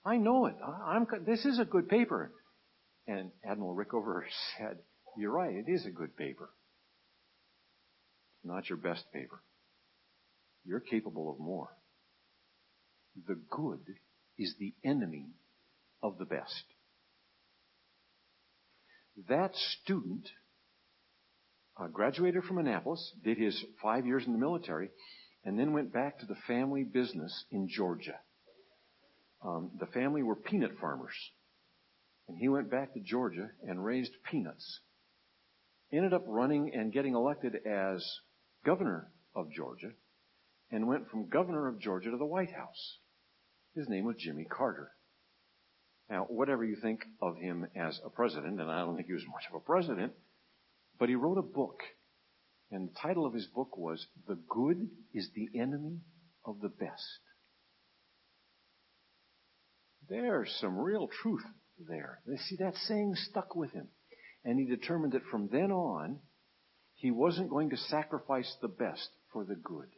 I 0.05 0.15
know 0.15 0.45
it. 0.45 0.55
I'm, 0.65 1.05
this 1.25 1.43
is 1.43 1.59
a 1.59 1.65
good 1.65 1.89
paper. 1.89 2.31
And 3.05 3.31
Admiral 3.43 3.75
Rickover 3.75 4.21
said, 4.57 4.77
You're 5.17 5.33
right, 5.33 5.55
it 5.55 5.69
is 5.69 5.85
a 5.85 5.91
good 5.91 6.15
paper. 6.15 6.51
Not 8.45 8.69
your 8.69 8.77
best 8.77 9.03
paper. 9.11 9.43
You're 10.63 10.79
capable 10.79 11.29
of 11.33 11.37
more. 11.37 11.67
The 13.27 13.37
good 13.49 13.83
is 14.37 14.55
the 14.57 14.73
enemy 14.85 15.31
of 16.01 16.17
the 16.17 16.25
best. 16.25 16.63
That 19.29 19.55
student 19.55 20.29
uh, 21.79 21.87
graduated 21.87 22.43
from 22.43 22.59
Annapolis, 22.59 23.13
did 23.23 23.37
his 23.37 23.63
five 23.81 24.05
years 24.05 24.23
in 24.25 24.33
the 24.33 24.39
military, 24.39 24.89
and 25.43 25.57
then 25.57 25.73
went 25.73 25.93
back 25.93 26.19
to 26.19 26.25
the 26.25 26.37
family 26.47 26.83
business 26.83 27.45
in 27.51 27.67
Georgia. 27.67 28.19
Um, 29.43 29.71
the 29.79 29.85
family 29.87 30.23
were 30.23 30.35
peanut 30.35 30.77
farmers. 30.79 31.15
And 32.27 32.37
he 32.37 32.49
went 32.49 32.69
back 32.69 32.93
to 32.93 32.99
Georgia 32.99 33.49
and 33.65 33.83
raised 33.83 34.11
peanuts. 34.29 34.81
Ended 35.91 36.13
up 36.13 36.25
running 36.27 36.71
and 36.73 36.91
getting 36.91 37.15
elected 37.15 37.55
as 37.65 38.05
governor 38.65 39.09
of 39.33 39.51
Georgia 39.51 39.91
and 40.71 40.87
went 40.87 41.09
from 41.09 41.29
governor 41.29 41.67
of 41.67 41.79
Georgia 41.79 42.11
to 42.11 42.17
the 42.17 42.25
White 42.25 42.51
House. 42.51 42.97
His 43.73 43.87
name 43.87 44.03
was 44.03 44.17
Jimmy 44.17 44.43
Carter. 44.43 44.91
Now, 46.09 46.25
whatever 46.29 46.63
you 46.63 46.77
think 46.77 47.01
of 47.21 47.37
him 47.37 47.67
as 47.75 47.99
a 48.05 48.09
president, 48.09 48.61
and 48.61 48.71
I 48.71 48.79
don't 48.79 48.95
think 48.95 49.07
he 49.07 49.13
was 49.13 49.25
much 49.27 49.43
of 49.49 49.55
a 49.55 49.59
president, 49.59 50.13
but 50.97 51.09
he 51.09 51.15
wrote 51.15 51.37
a 51.37 51.41
book 51.41 51.81
And 52.71 52.89
the 52.89 52.99
title 53.01 53.25
of 53.25 53.33
his 53.33 53.47
book 53.47 53.77
was 53.77 54.05
The 54.27 54.35
Good 54.49 54.89
is 55.13 55.29
the 55.33 55.59
Enemy 55.59 55.99
of 56.45 56.59
the 56.61 56.69
Best. 56.69 57.19
There's 60.09 60.53
some 60.61 60.77
real 60.77 61.09
truth 61.21 61.43
there. 61.87 62.19
They 62.25 62.37
see 62.37 62.57
that 62.57 62.75
saying 62.75 63.15
stuck 63.15 63.55
with 63.55 63.71
him. 63.71 63.87
And 64.43 64.59
he 64.59 64.65
determined 64.65 65.13
that 65.13 65.25
from 65.29 65.49
then 65.51 65.71
on, 65.71 66.19
he 66.95 67.11
wasn't 67.11 67.49
going 67.49 67.69
to 67.69 67.77
sacrifice 67.77 68.55
the 68.61 68.67
best 68.67 69.09
for 69.31 69.43
the 69.43 69.55
good. 69.55 69.89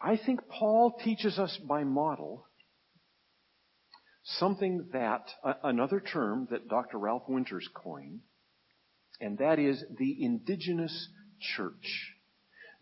I 0.00 0.16
think 0.16 0.40
Paul 0.48 0.98
teaches 1.02 1.38
us 1.38 1.56
by 1.68 1.84
model 1.84 2.46
something 4.38 4.88
that, 4.92 5.24
another 5.62 6.00
term 6.00 6.48
that 6.50 6.68
Dr. 6.68 6.98
Ralph 6.98 7.28
Winters 7.28 7.68
coined, 7.74 8.20
and 9.20 9.38
that 9.38 9.58
is 9.58 9.82
the 9.98 10.24
indigenous 10.24 11.08
church. 11.56 12.12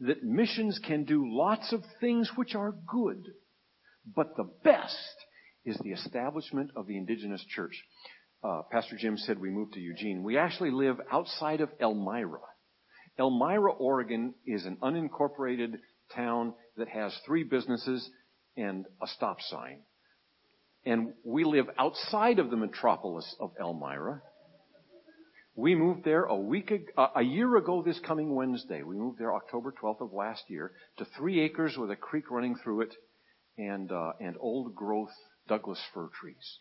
That 0.00 0.24
missions 0.24 0.80
can 0.84 1.04
do 1.04 1.24
lots 1.26 1.72
of 1.72 1.82
things 2.00 2.30
which 2.34 2.54
are 2.54 2.74
good, 2.86 3.24
but 4.16 4.36
the 4.36 4.50
best 4.64 5.14
is 5.64 5.78
the 5.78 5.92
establishment 5.92 6.70
of 6.76 6.86
the 6.86 6.96
indigenous 6.96 7.44
church. 7.48 7.74
Uh, 8.42 8.62
Pastor 8.70 8.96
Jim 8.98 9.16
said 9.16 9.38
we 9.38 9.50
moved 9.50 9.74
to 9.74 9.80
Eugene. 9.80 10.22
We 10.22 10.36
actually 10.36 10.70
live 10.70 10.96
outside 11.10 11.60
of 11.60 11.70
Elmira. 11.80 12.40
Elmira, 13.18 13.72
Oregon 13.72 14.34
is 14.46 14.66
an 14.66 14.76
unincorporated 14.82 15.78
town 16.14 16.54
that 16.76 16.88
has 16.88 17.16
three 17.24 17.44
businesses 17.44 18.10
and 18.56 18.86
a 19.02 19.06
stop 19.06 19.40
sign. 19.40 19.82
And 20.86 21.14
we 21.24 21.44
live 21.44 21.66
outside 21.78 22.38
of 22.38 22.50
the 22.50 22.56
metropolis 22.56 23.34
of 23.40 23.52
Elmira. 23.58 24.22
We 25.56 25.74
moved 25.74 26.04
there 26.04 26.24
a 26.24 26.36
week, 26.36 26.72
a 27.16 27.22
year 27.22 27.56
ago 27.56 27.82
this 27.82 28.00
coming 28.00 28.34
Wednesday. 28.34 28.82
We 28.82 28.96
moved 28.96 29.18
there 29.18 29.34
October 29.34 29.72
12th 29.80 30.00
of 30.00 30.12
last 30.12 30.42
year 30.48 30.72
to 30.98 31.06
three 31.16 31.40
acres 31.40 31.76
with 31.78 31.90
a 31.90 31.96
creek 31.96 32.30
running 32.30 32.56
through 32.56 32.82
it 32.82 32.94
and, 33.56 33.90
uh, 33.90 34.12
and 34.20 34.36
old 34.40 34.74
growth 34.74 35.12
Douglas 35.46 35.80
fir 35.94 36.08
trees. 36.20 36.58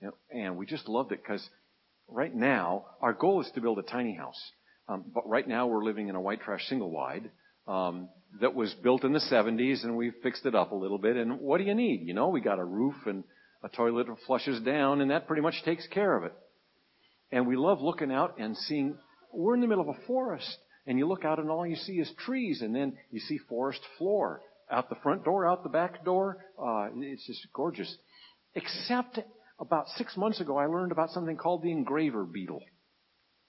And, 0.00 0.12
and 0.32 0.56
we 0.56 0.66
just 0.66 0.88
loved 0.88 1.12
it 1.12 1.22
because 1.22 1.46
right 2.08 2.34
now 2.34 2.86
our 3.00 3.12
goal 3.12 3.42
is 3.42 3.50
to 3.54 3.60
build 3.60 3.78
a 3.78 3.82
tiny 3.82 4.14
house. 4.14 4.40
Um, 4.88 5.04
but 5.14 5.28
right 5.28 5.46
now 5.46 5.66
we're 5.66 5.84
living 5.84 6.08
in 6.08 6.14
a 6.14 6.20
white 6.20 6.40
trash 6.40 6.66
single 6.68 6.90
wide 6.90 7.30
um, 7.68 8.08
that 8.40 8.54
was 8.54 8.74
built 8.82 9.04
in 9.04 9.12
the 9.12 9.22
70s, 9.30 9.84
and 9.84 9.96
we 9.96 10.10
fixed 10.22 10.46
it 10.46 10.54
up 10.54 10.72
a 10.72 10.76
little 10.76 10.98
bit. 10.98 11.16
And 11.16 11.38
what 11.38 11.58
do 11.58 11.64
you 11.64 11.74
need? 11.74 12.02
You 12.06 12.14
know, 12.14 12.28
we 12.28 12.40
got 12.40 12.58
a 12.58 12.64
roof 12.64 12.94
and 13.06 13.24
a 13.62 13.68
toilet 13.68 14.06
flushes 14.26 14.60
down, 14.60 15.00
and 15.00 15.10
that 15.10 15.26
pretty 15.26 15.42
much 15.42 15.62
takes 15.64 15.86
care 15.88 16.16
of 16.16 16.24
it. 16.24 16.32
And 17.30 17.46
we 17.46 17.56
love 17.56 17.80
looking 17.80 18.12
out 18.12 18.38
and 18.38 18.56
seeing. 18.56 18.98
We're 19.32 19.54
in 19.54 19.60
the 19.60 19.66
middle 19.66 19.88
of 19.88 19.96
a 19.96 20.06
forest, 20.06 20.58
and 20.86 20.98
you 20.98 21.06
look 21.06 21.24
out, 21.24 21.38
and 21.38 21.50
all 21.50 21.66
you 21.66 21.76
see 21.76 21.94
is 21.94 22.10
trees, 22.18 22.60
and 22.60 22.74
then 22.74 22.98
you 23.10 23.20
see 23.20 23.38
forest 23.48 23.80
floor 23.98 24.42
out 24.70 24.88
the 24.88 24.96
front 24.96 25.24
door, 25.24 25.46
out 25.46 25.62
the 25.62 25.68
back 25.68 26.04
door. 26.04 26.38
Uh, 26.58 26.88
it's 26.96 27.26
just 27.26 27.46
gorgeous. 27.54 27.96
Except 28.54 29.18
about 29.58 29.86
six 29.96 30.16
months 30.16 30.40
ago, 30.40 30.56
I 30.56 30.66
learned 30.66 30.92
about 30.92 31.10
something 31.10 31.36
called 31.36 31.62
the 31.62 31.72
engraver 31.72 32.24
beetle. 32.24 32.62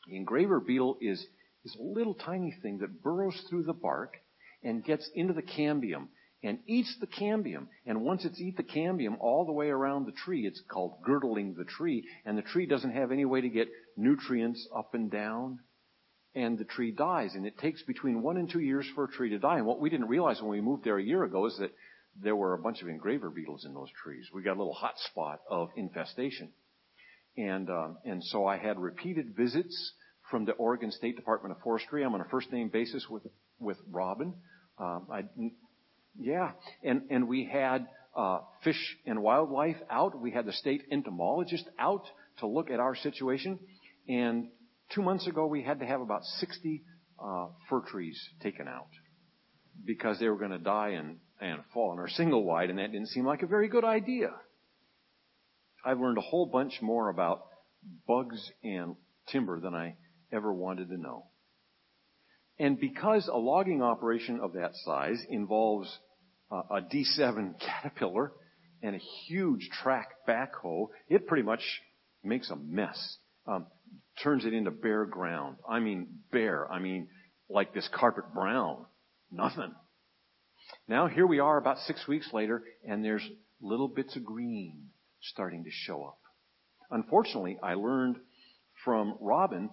The 0.07 0.17
engraver 0.17 0.59
beetle 0.59 0.97
is, 1.01 1.25
is 1.65 1.75
a 1.79 1.83
little 1.83 2.13
tiny 2.13 2.53
thing 2.61 2.79
that 2.79 3.01
burrows 3.01 3.41
through 3.49 3.63
the 3.63 3.73
bark 3.73 4.15
and 4.63 4.83
gets 4.83 5.09
into 5.15 5.33
the 5.33 5.41
cambium 5.41 6.07
and 6.43 6.59
eats 6.67 6.95
the 6.99 7.07
cambium. 7.07 7.67
And 7.85 8.01
once 8.01 8.25
it's 8.25 8.39
eat 8.39 8.57
the 8.57 8.63
cambium 8.63 9.15
all 9.19 9.45
the 9.45 9.51
way 9.51 9.69
around 9.69 10.05
the 10.05 10.11
tree, 10.11 10.45
it's 10.45 10.61
called 10.69 11.01
girdling 11.03 11.55
the 11.57 11.63
tree. 11.63 12.05
And 12.25 12.37
the 12.37 12.41
tree 12.41 12.65
doesn't 12.65 12.91
have 12.91 13.11
any 13.11 13.25
way 13.25 13.41
to 13.41 13.49
get 13.49 13.69
nutrients 13.95 14.67
up 14.75 14.93
and 14.93 15.09
down. 15.09 15.59
And 16.35 16.57
the 16.57 16.65
tree 16.65 16.91
dies. 16.91 17.35
And 17.35 17.45
it 17.45 17.57
takes 17.57 17.81
between 17.83 18.21
one 18.21 18.37
and 18.37 18.49
two 18.49 18.59
years 18.59 18.85
for 18.93 19.05
a 19.05 19.11
tree 19.11 19.29
to 19.29 19.39
die. 19.39 19.57
And 19.57 19.65
what 19.65 19.79
we 19.79 19.89
didn't 19.89 20.09
realize 20.09 20.41
when 20.41 20.51
we 20.51 20.61
moved 20.61 20.83
there 20.83 20.97
a 20.97 21.03
year 21.03 21.23
ago 21.23 21.45
is 21.45 21.57
that 21.59 21.71
there 22.21 22.35
were 22.35 22.53
a 22.53 22.59
bunch 22.59 22.81
of 22.81 22.89
engraver 22.89 23.29
beetles 23.29 23.65
in 23.65 23.73
those 23.73 23.89
trees. 24.03 24.27
We 24.33 24.43
got 24.43 24.57
a 24.57 24.59
little 24.59 24.73
hot 24.73 24.95
spot 25.09 25.39
of 25.49 25.69
infestation. 25.75 26.49
And, 27.37 27.69
um, 27.69 27.97
and 28.05 28.23
so 28.23 28.45
I 28.45 28.57
had 28.57 28.77
repeated 28.79 29.35
visits 29.35 29.93
from 30.29 30.45
the 30.45 30.51
Oregon 30.53 30.91
State 30.91 31.15
Department 31.15 31.55
of 31.55 31.61
Forestry. 31.61 32.03
I'm 32.03 32.13
on 32.13 32.21
a 32.21 32.25
first 32.25 32.51
name 32.51 32.69
basis 32.69 33.07
with, 33.09 33.23
with 33.59 33.77
Robin. 33.89 34.33
Um, 34.77 35.07
I, 35.11 35.23
yeah, 36.19 36.51
and, 36.83 37.03
and 37.09 37.27
we 37.27 37.45
had, 37.45 37.87
uh, 38.15 38.39
fish 38.63 38.97
and 39.05 39.21
wildlife 39.23 39.77
out. 39.89 40.19
We 40.19 40.31
had 40.31 40.45
the 40.45 40.53
state 40.53 40.83
entomologist 40.91 41.67
out 41.79 42.03
to 42.39 42.47
look 42.47 42.69
at 42.69 42.79
our 42.79 42.95
situation. 42.95 43.59
And 44.07 44.49
two 44.93 45.01
months 45.01 45.25
ago, 45.25 45.47
we 45.47 45.63
had 45.63 45.79
to 45.79 45.85
have 45.85 45.99
about 45.99 46.23
60, 46.23 46.83
uh, 47.19 47.47
fir 47.69 47.81
trees 47.81 48.21
taken 48.41 48.67
out 48.67 48.89
because 49.85 50.19
they 50.19 50.29
were 50.29 50.37
going 50.37 50.51
to 50.51 50.59
die 50.59 50.89
and 50.89 51.17
and 51.41 51.59
fall 51.73 51.91
on 51.91 51.99
our 51.99 52.07
single 52.07 52.43
wide, 52.43 52.69
and 52.69 52.79
that 52.79 52.91
didn't 52.91 53.09
seem 53.09 53.25
like 53.25 53.41
a 53.41 53.47
very 53.47 53.67
good 53.67 53.83
idea. 53.83 54.29
I've 55.83 55.99
learned 55.99 56.17
a 56.17 56.21
whole 56.21 56.45
bunch 56.45 56.81
more 56.81 57.09
about 57.09 57.45
bugs 58.07 58.51
and 58.63 58.95
timber 59.27 59.59
than 59.59 59.75
I 59.75 59.95
ever 60.31 60.53
wanted 60.53 60.87
to 60.89 60.97
know. 60.97 61.25
And 62.59 62.79
because 62.79 63.27
a 63.27 63.37
logging 63.37 63.81
operation 63.81 64.39
of 64.39 64.53
that 64.53 64.75
size 64.75 65.23
involves 65.29 65.89
a 66.51 66.81
D7 66.81 67.59
Caterpillar 67.65 68.31
and 68.81 68.95
a 68.95 68.99
huge 69.27 69.69
track 69.81 70.09
backhoe, 70.27 70.87
it 71.09 71.27
pretty 71.27 71.43
much 71.43 71.61
makes 72.23 72.49
a 72.51 72.55
mess. 72.55 73.17
Um, 73.47 73.67
turns 74.21 74.45
it 74.45 74.53
into 74.53 74.71
bare 74.71 75.05
ground. 75.05 75.57
I 75.67 75.79
mean 75.79 76.19
bare. 76.31 76.71
I 76.71 76.79
mean 76.79 77.07
like 77.49 77.73
this 77.73 77.89
carpet 77.93 78.33
brown. 78.33 78.85
Nothing. 79.31 79.73
Now 80.87 81.07
here 81.07 81.25
we 81.25 81.39
are 81.39 81.57
about 81.57 81.79
six 81.79 82.07
weeks 82.07 82.29
later, 82.33 82.63
and 82.87 83.03
there's 83.03 83.27
little 83.61 83.87
bits 83.87 84.15
of 84.15 84.23
green 84.23 84.89
starting 85.21 85.63
to 85.63 85.69
show 85.71 86.03
up. 86.03 86.19
Unfortunately, 86.91 87.57
I 87.63 87.73
learned 87.73 88.17
from 88.83 89.17
Robin 89.19 89.69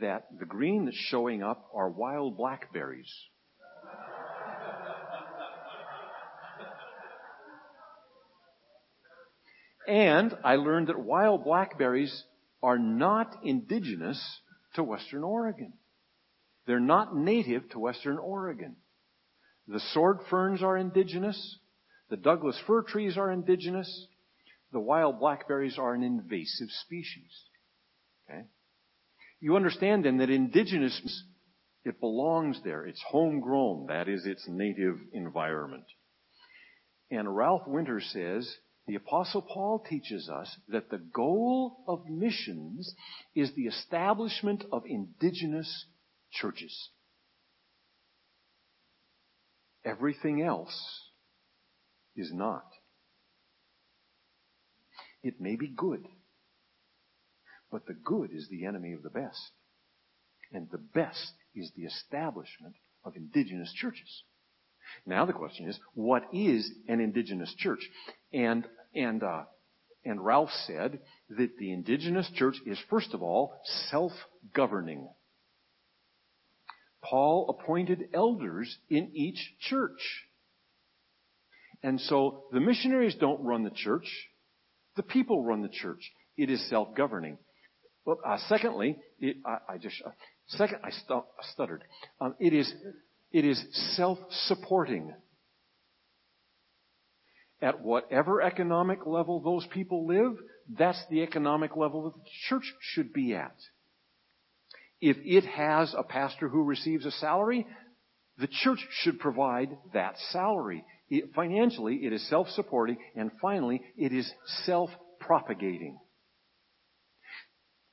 that 0.00 0.26
the 0.38 0.44
green 0.44 0.84
that's 0.84 0.96
showing 0.96 1.42
up 1.42 1.68
are 1.74 1.88
wild 1.88 2.36
blackberries. 2.36 3.12
and 9.88 10.36
I 10.44 10.56
learned 10.56 10.88
that 10.88 10.98
wild 10.98 11.44
blackberries 11.44 12.24
are 12.62 12.78
not 12.78 13.38
indigenous 13.42 14.40
to 14.74 14.84
Western 14.84 15.24
Oregon. 15.24 15.72
They're 16.66 16.78
not 16.78 17.16
native 17.16 17.68
to 17.70 17.78
Western 17.78 18.18
Oregon. 18.18 18.76
The 19.66 19.80
sword 19.92 20.18
ferns 20.28 20.62
are 20.62 20.76
indigenous. 20.76 21.58
The 22.10 22.16
Douglas 22.16 22.60
fir 22.66 22.82
trees 22.82 23.16
are 23.16 23.30
indigenous. 23.30 24.06
The 24.72 24.80
wild 24.80 25.18
blackberries 25.18 25.78
are 25.78 25.94
an 25.94 26.02
invasive 26.02 26.68
species. 26.70 27.44
Okay? 28.28 28.44
You 29.40 29.56
understand 29.56 30.04
then 30.04 30.18
that 30.18 30.30
indigenous, 30.30 31.24
it 31.84 31.98
belongs 31.98 32.60
there. 32.62 32.86
It's 32.86 33.02
homegrown. 33.08 33.86
That 33.88 34.08
is 34.08 34.26
its 34.26 34.44
native 34.46 34.98
environment. 35.12 35.84
And 37.10 37.34
Ralph 37.34 37.66
Winter 37.66 38.00
says, 38.00 38.54
the 38.86 38.96
apostle 38.96 39.42
Paul 39.42 39.84
teaches 39.88 40.28
us 40.28 40.54
that 40.68 40.90
the 40.90 40.98
goal 40.98 41.84
of 41.86 42.08
missions 42.08 42.94
is 43.34 43.54
the 43.54 43.66
establishment 43.66 44.64
of 44.72 44.82
indigenous 44.86 45.86
churches. 46.32 46.90
Everything 49.84 50.42
else 50.42 51.02
is 52.16 52.32
not. 52.32 52.64
It 55.22 55.40
may 55.40 55.56
be 55.56 55.68
good, 55.68 56.04
but 57.70 57.86
the 57.86 57.94
good 57.94 58.30
is 58.32 58.48
the 58.48 58.66
enemy 58.66 58.92
of 58.92 59.02
the 59.02 59.10
best. 59.10 59.52
And 60.52 60.68
the 60.70 60.78
best 60.78 61.32
is 61.54 61.70
the 61.76 61.84
establishment 61.84 62.74
of 63.04 63.16
indigenous 63.16 63.72
churches. 63.72 64.24
Now 65.06 65.24
the 65.24 65.32
question 65.32 65.68
is, 65.68 65.78
what 65.94 66.24
is 66.32 66.70
an 66.88 67.00
indigenous 67.00 67.54
church? 67.56 67.80
And, 68.32 68.66
and, 68.94 69.22
uh, 69.22 69.44
and 70.04 70.24
Ralph 70.24 70.50
said 70.66 71.00
that 71.28 71.58
the 71.58 71.72
indigenous 71.72 72.28
church 72.34 72.56
is 72.66 72.78
first 72.88 73.14
of 73.14 73.22
all 73.22 73.60
self-governing. 73.90 75.08
Paul 77.02 77.56
appointed 77.58 78.08
elders 78.12 78.76
in 78.88 79.10
each 79.14 79.38
church. 79.60 80.26
And 81.82 82.00
so 82.00 82.44
the 82.52 82.60
missionaries 82.60 83.14
don't 83.14 83.42
run 83.42 83.62
the 83.62 83.70
church. 83.70 84.06
The 84.96 85.02
people 85.02 85.44
run 85.44 85.62
the 85.62 85.68
church. 85.68 86.10
It 86.36 86.50
is 86.50 86.68
self-governing. 86.68 87.38
Well, 88.10 88.18
uh, 88.26 88.38
secondly, 88.48 88.98
it, 89.20 89.36
I, 89.46 89.74
I, 89.74 89.78
just, 89.78 90.02
uh, 90.04 90.10
second, 90.48 90.78
I 90.82 90.90
stu- 90.90 91.22
stuttered. 91.52 91.84
Um, 92.20 92.34
it 92.40 92.52
is, 92.52 92.74
it 93.30 93.44
is 93.44 93.64
self-supporting. 93.94 95.14
At 97.62 97.82
whatever 97.82 98.42
economic 98.42 99.06
level 99.06 99.38
those 99.38 99.64
people 99.72 100.08
live, 100.08 100.32
that's 100.76 101.00
the 101.08 101.22
economic 101.22 101.76
level 101.76 102.02
that 102.02 102.14
the 102.14 102.28
church 102.48 102.64
should 102.80 103.12
be 103.12 103.32
at. 103.36 103.54
If 105.00 105.16
it 105.20 105.44
has 105.44 105.94
a 105.96 106.02
pastor 106.02 106.48
who 106.48 106.64
receives 106.64 107.06
a 107.06 107.12
salary, 107.12 107.64
the 108.38 108.48
church 108.48 108.84
should 109.02 109.20
provide 109.20 109.70
that 109.94 110.16
salary. 110.32 110.84
It, 111.08 111.30
financially, 111.32 112.00
it 112.02 112.12
is 112.12 112.28
self-supporting, 112.28 112.96
and 113.14 113.30
finally, 113.40 113.82
it 113.96 114.12
is 114.12 114.28
self-propagating. 114.64 116.00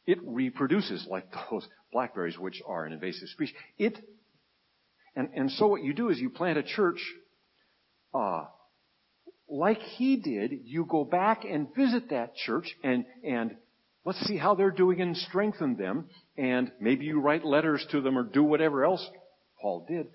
It 0.08 0.20
reproduces 0.24 1.06
like 1.08 1.28
those 1.52 1.68
blackberries, 1.92 2.40
which 2.40 2.62
are 2.66 2.86
an 2.86 2.94
invasive 2.94 3.28
species. 3.28 3.56
It, 3.78 3.98
and, 5.16 5.30
and 5.36 5.52
so 5.52 5.68
what 5.68 5.84
you 5.84 5.94
do 5.94 6.10
is 6.10 6.18
you 6.18 6.30
plant 6.30 6.58
a 6.58 6.64
church, 6.64 7.00
uh, 8.14 8.46
like 9.50 9.80
he 9.80 10.16
did, 10.18 10.62
you 10.64 10.86
go 10.86 11.04
back 11.04 11.44
and 11.44 11.74
visit 11.76 12.10
that 12.10 12.36
church 12.36 12.76
and, 12.84 13.06
and 13.24 13.56
let's 14.06 14.20
see 14.22 14.38
how 14.38 14.56
they're 14.56 14.72
doing 14.72 15.02
and 15.02 15.16
strengthen 15.16 15.76
them. 15.76 16.10
And 16.38 16.72
maybe 16.80 17.06
you 17.06 17.20
write 17.20 17.46
letters 17.46 17.86
to 17.92 18.02
them 18.02 18.18
or 18.18 18.24
do 18.24 18.44
whatever 18.44 18.86
else 18.86 19.06
Paul 19.62 19.86
did. 19.88 20.08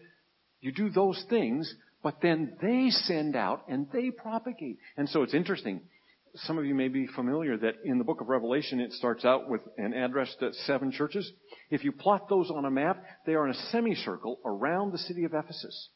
You 0.61 0.73
do 0.73 0.91
those 0.91 1.23
things, 1.29 1.73
but 2.03 2.21
then 2.23 2.57
they 2.63 2.89
send 2.91 3.37
out 3.37 3.65
and 3.69 3.89
they 3.93 4.11
propagate. 4.11 4.79
And 4.97 5.09
so 5.09 5.23
it's 5.23 5.35
interesting. 5.35 5.83
Some 6.35 6.57
of 6.59 6.65
you 6.65 6.75
may 6.75 6.89
be 6.89 7.07
familiar 7.07 7.59
that 7.59 7.75
in 7.85 7.99
the 7.99 8.05
book 8.05 8.21
of 8.21 8.29
Revelation 8.29 8.81
it 8.81 8.93
starts 8.93 9.25
out 9.25 9.51
with 9.51 9.61
an 9.77 9.93
address 9.93 10.35
to 10.41 10.53
seven 10.67 10.91
churches. 10.91 11.31
If 11.71 11.85
you 11.85 11.93
plot 11.93 12.29
those 12.29 12.51
on 12.51 12.65
a 12.65 12.71
map, 12.71 13.05
they 13.27 13.35
are 13.35 13.47
in 13.47 13.55
a 13.55 13.71
semicircle 13.71 14.41
around 14.45 14.93
the 14.93 14.99
city 14.99 15.25
of 15.25 15.35
Ephesus 15.35 15.91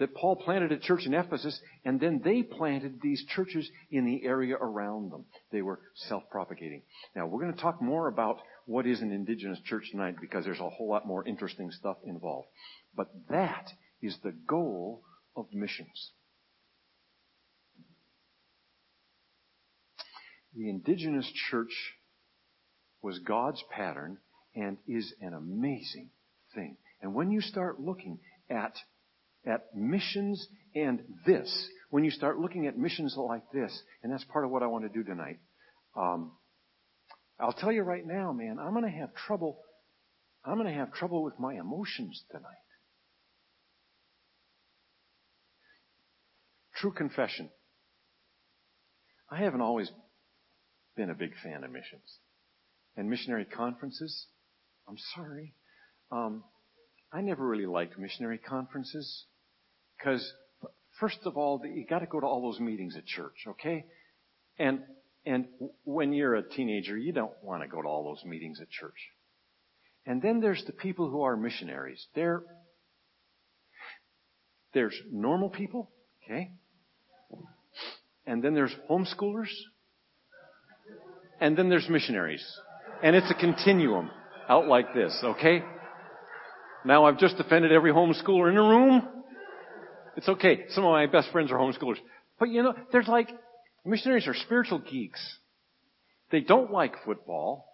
that 0.00 0.14
Paul 0.14 0.34
planted 0.34 0.72
a 0.72 0.78
church 0.78 1.04
in 1.04 1.14
Ephesus, 1.14 1.60
and 1.84 2.00
then 2.00 2.22
they 2.24 2.42
planted 2.42 3.00
these 3.02 3.22
churches 3.34 3.70
in 3.90 4.06
the 4.06 4.24
area 4.24 4.56
around 4.56 5.12
them. 5.12 5.26
They 5.52 5.60
were 5.60 5.78
self-propagating. 6.08 6.82
Now, 7.14 7.26
we're 7.26 7.42
going 7.42 7.54
to 7.54 7.60
talk 7.60 7.82
more 7.82 8.08
about 8.08 8.38
what 8.64 8.86
is 8.86 9.02
an 9.02 9.12
indigenous 9.12 9.60
church 9.66 9.84
tonight 9.90 10.16
because 10.18 10.46
there's 10.46 10.58
a 10.58 10.70
whole 10.70 10.88
lot 10.88 11.06
more 11.06 11.26
interesting 11.28 11.70
stuff 11.70 11.98
involved. 12.04 12.48
But 12.96 13.08
that 13.28 13.70
is 14.00 14.16
the 14.24 14.32
goal 14.48 15.02
of 15.36 15.46
missions. 15.52 16.12
The 20.54 20.68
indigenous 20.68 21.30
church 21.50 21.72
was 23.02 23.18
God's 23.20 23.62
pattern 23.70 24.18
and 24.54 24.78
is 24.86 25.12
an 25.20 25.32
amazing 25.34 26.10
thing. 26.54 26.76
And 27.00 27.14
when 27.14 27.30
you 27.30 27.40
start 27.40 27.80
looking 27.80 28.18
at 28.50 28.74
at 29.46 29.74
missions 29.74 30.46
and 30.74 31.02
this, 31.24 31.68
when 31.88 32.04
you 32.04 32.10
start 32.10 32.38
looking 32.38 32.66
at 32.66 32.76
missions 32.76 33.14
like 33.16 33.42
this, 33.52 33.82
and 34.02 34.12
that's 34.12 34.24
part 34.24 34.44
of 34.44 34.50
what 34.50 34.62
I 34.62 34.66
want 34.66 34.84
to 34.84 34.90
do 34.90 35.02
tonight, 35.02 35.38
um, 35.96 36.32
I'll 37.38 37.54
tell 37.54 37.72
you 37.72 37.82
right 37.82 38.06
now, 38.06 38.32
man, 38.32 38.58
I'm 38.58 38.72
going 38.72 38.84
to 38.84 38.98
have 38.98 39.14
trouble. 39.14 39.60
I'm 40.44 40.56
going 40.56 40.66
to 40.66 40.78
have 40.78 40.92
trouble 40.92 41.22
with 41.22 41.38
my 41.38 41.54
emotions 41.54 42.22
tonight. 42.30 42.44
True 46.76 46.92
confession. 46.92 47.50
I 49.30 49.38
haven't 49.38 49.60
always 49.60 49.90
been 51.00 51.08
a 51.08 51.14
big 51.14 51.32
fan 51.42 51.64
of 51.64 51.72
missions 51.72 52.18
and 52.94 53.08
missionary 53.08 53.46
conferences. 53.46 54.26
I'm 54.86 54.98
sorry. 55.14 55.54
Um, 56.12 56.44
I 57.10 57.22
never 57.22 57.46
really 57.46 57.64
liked 57.64 57.98
missionary 57.98 58.36
conferences. 58.36 59.24
Because, 59.96 60.30
first 60.98 61.20
of 61.24 61.38
all, 61.38 61.62
you 61.64 61.86
got 61.88 62.00
to 62.00 62.06
go 62.06 62.20
to 62.20 62.26
all 62.26 62.42
those 62.42 62.60
meetings 62.60 62.96
at 62.98 63.06
church, 63.06 63.46
okay? 63.48 63.86
And, 64.58 64.80
and 65.24 65.46
when 65.84 66.12
you're 66.12 66.34
a 66.34 66.46
teenager, 66.46 66.98
you 66.98 67.14
don't 67.14 67.32
want 67.42 67.62
to 67.62 67.68
go 67.68 67.80
to 67.80 67.88
all 67.88 68.04
those 68.04 68.22
meetings 68.28 68.60
at 68.60 68.68
church. 68.68 69.08
And 70.04 70.20
then 70.20 70.40
there's 70.40 70.64
the 70.66 70.72
people 70.74 71.08
who 71.08 71.22
are 71.22 71.34
missionaries. 71.34 72.06
They're, 72.14 72.42
there's 74.74 75.00
normal 75.10 75.48
people, 75.48 75.90
okay? 76.26 76.50
And 78.26 78.44
then 78.44 78.52
there's 78.52 78.74
homeschoolers. 78.90 79.48
And 81.40 81.56
then 81.56 81.68
there's 81.68 81.88
missionaries. 81.88 82.44
And 83.02 83.16
it's 83.16 83.30
a 83.30 83.34
continuum 83.34 84.10
out 84.48 84.66
like 84.68 84.92
this, 84.94 85.18
okay? 85.24 85.62
Now 86.84 87.04
I've 87.04 87.18
just 87.18 87.36
offended 87.38 87.72
every 87.72 87.92
homeschooler 87.92 88.48
in 88.48 88.56
the 88.56 88.62
room. 88.62 89.08
It's 90.16 90.28
okay. 90.28 90.64
Some 90.70 90.84
of 90.84 90.90
my 90.90 91.06
best 91.06 91.30
friends 91.32 91.50
are 91.50 91.58
homeschoolers. 91.58 91.98
But 92.38 92.50
you 92.50 92.62
know, 92.62 92.74
there's 92.92 93.08
like, 93.08 93.28
missionaries 93.84 94.26
are 94.26 94.34
spiritual 94.34 94.78
geeks. 94.80 95.20
They 96.30 96.40
don't 96.40 96.70
like 96.70 96.94
football. 97.04 97.66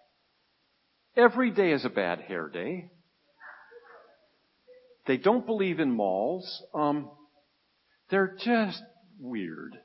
Every 1.15 1.51
day 1.51 1.71
is 1.71 1.83
a 1.83 1.89
bad 1.89 2.21
hair 2.21 2.47
day. 2.47 2.89
They 5.07 5.17
don't 5.17 5.45
believe 5.45 5.79
in 5.79 5.91
malls. 5.91 6.63
Um, 6.73 7.09
they're 8.09 8.35
just 8.39 8.81
weird. 9.19 9.77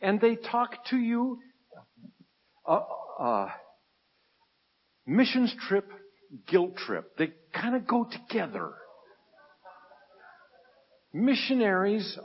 And 0.00 0.20
they 0.20 0.36
talk 0.36 0.84
to 0.90 0.96
you, 0.96 1.38
uh, 2.66 2.80
uh, 3.18 3.48
missions 5.06 5.54
trip, 5.68 5.90
guilt 6.48 6.76
trip. 6.76 7.16
They 7.18 7.32
kind 7.52 7.74
of 7.74 7.86
go 7.86 8.04
together 8.04 8.72
missionaries 11.12 12.18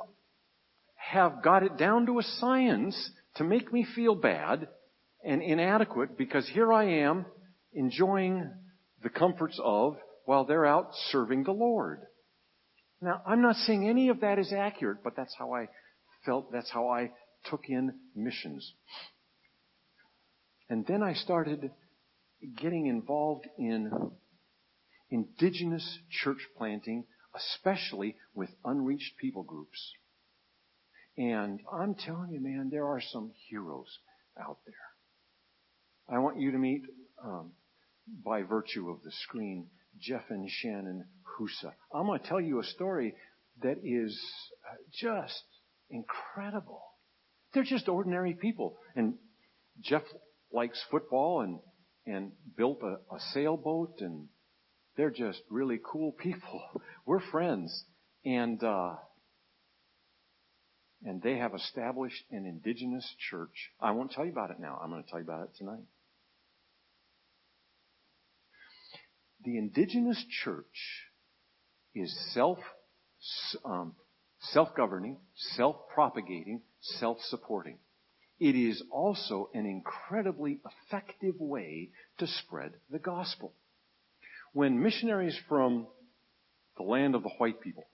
have 0.96 1.44
got 1.44 1.64
it 1.64 1.78
down 1.78 2.06
to 2.08 2.20
a 2.20 2.24
science 2.24 3.12
to 3.36 3.44
make 3.44 3.72
me 3.72 3.86
feel 3.96 4.16
bad 4.16 4.68
and 5.24 5.42
inadequate 5.42 6.18
because 6.18 6.48
here 6.50 6.72
I 6.72 6.86
am 7.02 7.26
enjoying 7.74 8.52
the 9.04 9.10
comforts 9.10 9.60
of 9.64 9.98
while 10.26 10.46
they're 10.46 10.66
out 10.66 10.90
serving 11.10 11.44
the 11.44 11.52
Lord. 11.52 12.02
Now, 13.02 13.22
I'm 13.26 13.42
not 13.42 13.56
saying 13.56 13.88
any 13.88 14.10
of 14.10 14.22
that 14.22 14.40
is 14.40 14.54
accurate, 14.54 15.00
but 15.04 15.16
that's 15.16 15.36
how 15.38 15.54
I 15.54 15.68
felt, 16.26 16.52
that's 16.52 16.72
how 16.72 16.90
I 16.90 17.12
took 17.50 17.70
in 17.70 17.94
missions. 18.16 18.74
And 20.70 20.86
then 20.88 21.04
I 21.04 21.14
started 21.14 21.72
getting 22.58 22.88
involved 22.88 23.48
in 23.58 23.92
indigenous 25.10 26.00
church 26.10 26.48
planting 26.58 27.06
especially 27.36 28.16
with 28.34 28.50
unreached 28.64 29.18
people 29.18 29.44
groups. 29.44 29.94
And 31.18 31.62
I'm 31.72 31.96
telling 31.96 32.32
you, 32.32 32.42
man, 32.42 32.70
there 32.72 32.86
are 32.86 33.02
some 33.02 33.32
heroes 33.50 34.00
out 34.40 34.58
there. 34.66 36.16
I 36.16 36.20
want 36.20 36.40
you 36.40 36.52
to 36.52 36.58
meet, 36.58 36.84
um, 37.24 37.52
by 38.24 38.44
virtue 38.44 38.90
of 38.90 39.02
the 39.04 39.12
screen, 39.12 39.68
Jeff 40.00 40.24
and 40.30 40.50
Shannon 40.50 41.06
Husa. 41.40 41.72
I'm 41.94 42.06
going 42.06 42.20
to 42.20 42.28
tell 42.28 42.42
you 42.42 42.60
a 42.60 42.64
story 42.64 43.16
that 43.64 43.78
is 43.84 44.20
uh, 44.70 44.76
just 44.94 45.44
incredible. 45.90 46.84
They're 47.56 47.64
just 47.64 47.88
ordinary 47.88 48.34
people. 48.34 48.76
And 48.98 49.14
Jeff 49.82 50.04
likes 50.52 50.84
football 50.92 51.40
and, 51.40 51.60
and 52.06 52.34
built 52.58 52.82
a, 52.84 52.98
a 53.16 53.20
sailboat 53.34 54.02
and 54.02 54.28
they're 54.98 55.10
just 55.10 55.42
really 55.50 55.80
cool 55.84 56.12
people. 56.12 56.62
We're 57.06 57.22
friends. 57.32 57.86
And, 58.26 58.62
uh, 58.62 58.96
and 61.06 61.22
they 61.22 61.38
have 61.38 61.56
established 61.56 62.24
an 62.30 62.46
indigenous 62.46 63.10
church. 63.30 63.72
I 63.80 63.92
won't 63.92 64.12
tell 64.12 64.26
you 64.26 64.32
about 64.32 64.52
it 64.52 64.60
now. 64.60 64.78
I'm 64.84 64.90
going 64.90 65.04
to 65.04 65.10
tell 65.10 65.20
you 65.20 65.26
about 65.26 65.44
it 65.44 65.52
tonight. 65.58 65.86
The 69.46 69.58
indigenous 69.58 70.22
church 70.44 70.66
is 71.94 72.14
self, 72.34 72.58
um, 73.64 73.94
self-governing, 74.52 75.18
self-propagating, 75.56 76.62
self-supporting. 77.00 77.78
It 78.40 78.56
is 78.56 78.84
also 78.92 79.50
an 79.54 79.66
incredibly 79.66 80.60
effective 80.66 81.36
way 81.40 81.90
to 82.18 82.28
spread 82.28 82.74
the 82.90 83.00
gospel 83.00 83.54
when 84.54 84.82
missionaries 84.82 85.38
from 85.50 85.88
the 86.78 86.84
land 86.84 87.16
of 87.16 87.24
the 87.24 87.30
white 87.38 87.62
people 87.62 87.86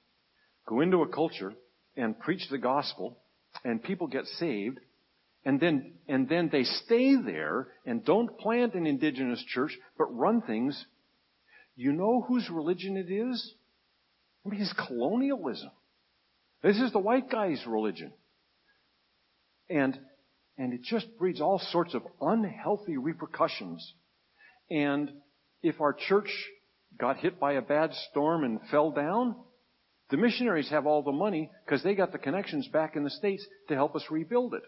go 0.67 0.81
into 0.81 1.01
a 1.01 1.07
culture 1.07 1.53
and 1.97 2.19
preach 2.19 2.47
the 2.49 2.57
gospel 2.57 3.17
and 3.63 3.83
people 3.83 4.07
get 4.07 4.25
saved 4.37 4.79
and 5.43 5.59
then, 5.59 5.93
and 6.07 6.29
then 6.29 6.49
they 6.51 6.63
stay 6.63 7.15
there 7.15 7.67
and 7.85 8.05
don't 8.05 8.37
plant 8.37 8.75
an 8.75 8.85
indigenous 8.85 9.43
church 9.47 9.75
but 9.97 10.05
run 10.05 10.41
things, 10.41 10.85
you 11.75 11.91
know 11.93 12.23
whose 12.27 12.47
religion 12.49 12.95
it 12.95 13.11
is? 13.11 13.53
I 14.45 14.49
mean, 14.49 14.61
it's 14.61 14.73
colonialism. 14.87 15.71
This 16.61 16.77
is 16.77 16.91
the 16.91 16.99
white 16.99 17.29
guy's 17.29 17.63
religion. 17.65 18.13
And, 19.71 19.97
and 20.57 20.73
it 20.73 20.81
just 20.83 21.07
breeds 21.17 21.39
all 21.39 21.59
sorts 21.71 21.93
of 21.93 22.03
unhealthy 22.19 22.97
repercussions. 22.97 23.93
And 24.69 25.11
if 25.63 25.79
our 25.79 25.93
church 25.93 26.29
got 26.99 27.17
hit 27.17 27.39
by 27.39 27.53
a 27.53 27.61
bad 27.61 27.93
storm 28.09 28.43
and 28.43 28.59
fell 28.69 28.91
down, 28.91 29.35
the 30.09 30.17
missionaries 30.17 30.69
have 30.69 30.85
all 30.85 31.03
the 31.03 31.11
money 31.13 31.49
because 31.65 31.83
they 31.83 31.95
got 31.95 32.11
the 32.11 32.17
connections 32.17 32.67
back 32.67 32.97
in 32.97 33.03
the 33.03 33.09
States 33.09 33.45
to 33.69 33.75
help 33.75 33.95
us 33.95 34.03
rebuild 34.11 34.53
it. 34.53 34.63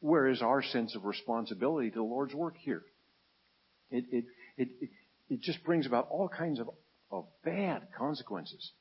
Where 0.00 0.28
is 0.28 0.42
our 0.42 0.62
sense 0.62 0.94
of 0.94 1.04
responsibility 1.04 1.88
to 1.90 1.96
the 1.96 2.02
Lord's 2.02 2.34
work 2.34 2.56
here? 2.58 2.82
It, 3.90 4.04
it, 4.10 4.24
it, 4.58 4.68
it, 5.28 5.40
just 5.40 5.64
brings 5.64 5.86
about 5.86 6.08
all 6.10 6.28
kinds 6.28 6.60
of, 6.60 6.68
of 7.10 7.26
bad 7.44 7.88
consequences. 7.96 8.72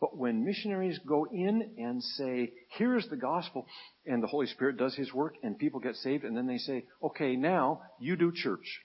But 0.00 0.16
when 0.16 0.44
missionaries 0.44 0.98
go 1.06 1.26
in 1.30 1.74
and 1.76 2.02
say, 2.02 2.52
here's 2.78 3.06
the 3.08 3.16
gospel, 3.16 3.66
and 4.06 4.22
the 4.22 4.26
Holy 4.26 4.46
Spirit 4.46 4.78
does 4.78 4.94
His 4.94 5.12
work, 5.12 5.34
and 5.42 5.58
people 5.58 5.78
get 5.78 5.94
saved, 5.96 6.24
and 6.24 6.36
then 6.36 6.46
they 6.46 6.56
say, 6.56 6.86
okay, 7.02 7.36
now 7.36 7.82
you 8.00 8.16
do 8.16 8.32
church. 8.34 8.80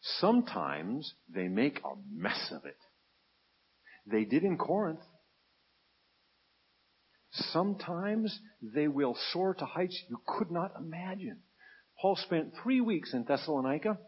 Sometimes 0.00 1.14
they 1.28 1.48
make 1.48 1.80
a 1.84 1.94
mess 2.10 2.52
of 2.52 2.64
it. 2.64 2.76
They 4.06 4.24
did 4.24 4.42
in 4.42 4.56
Corinth. 4.56 5.00
Sometimes 7.30 8.38
they 8.62 8.88
will 8.88 9.16
soar 9.32 9.54
to 9.54 9.64
heights 9.64 10.00
you 10.08 10.18
could 10.26 10.50
not 10.50 10.72
imagine. 10.78 11.38
Paul 12.00 12.16
spent 12.16 12.54
three 12.62 12.80
weeks 12.80 13.14
in 13.14 13.24
Thessalonica, 13.24 13.98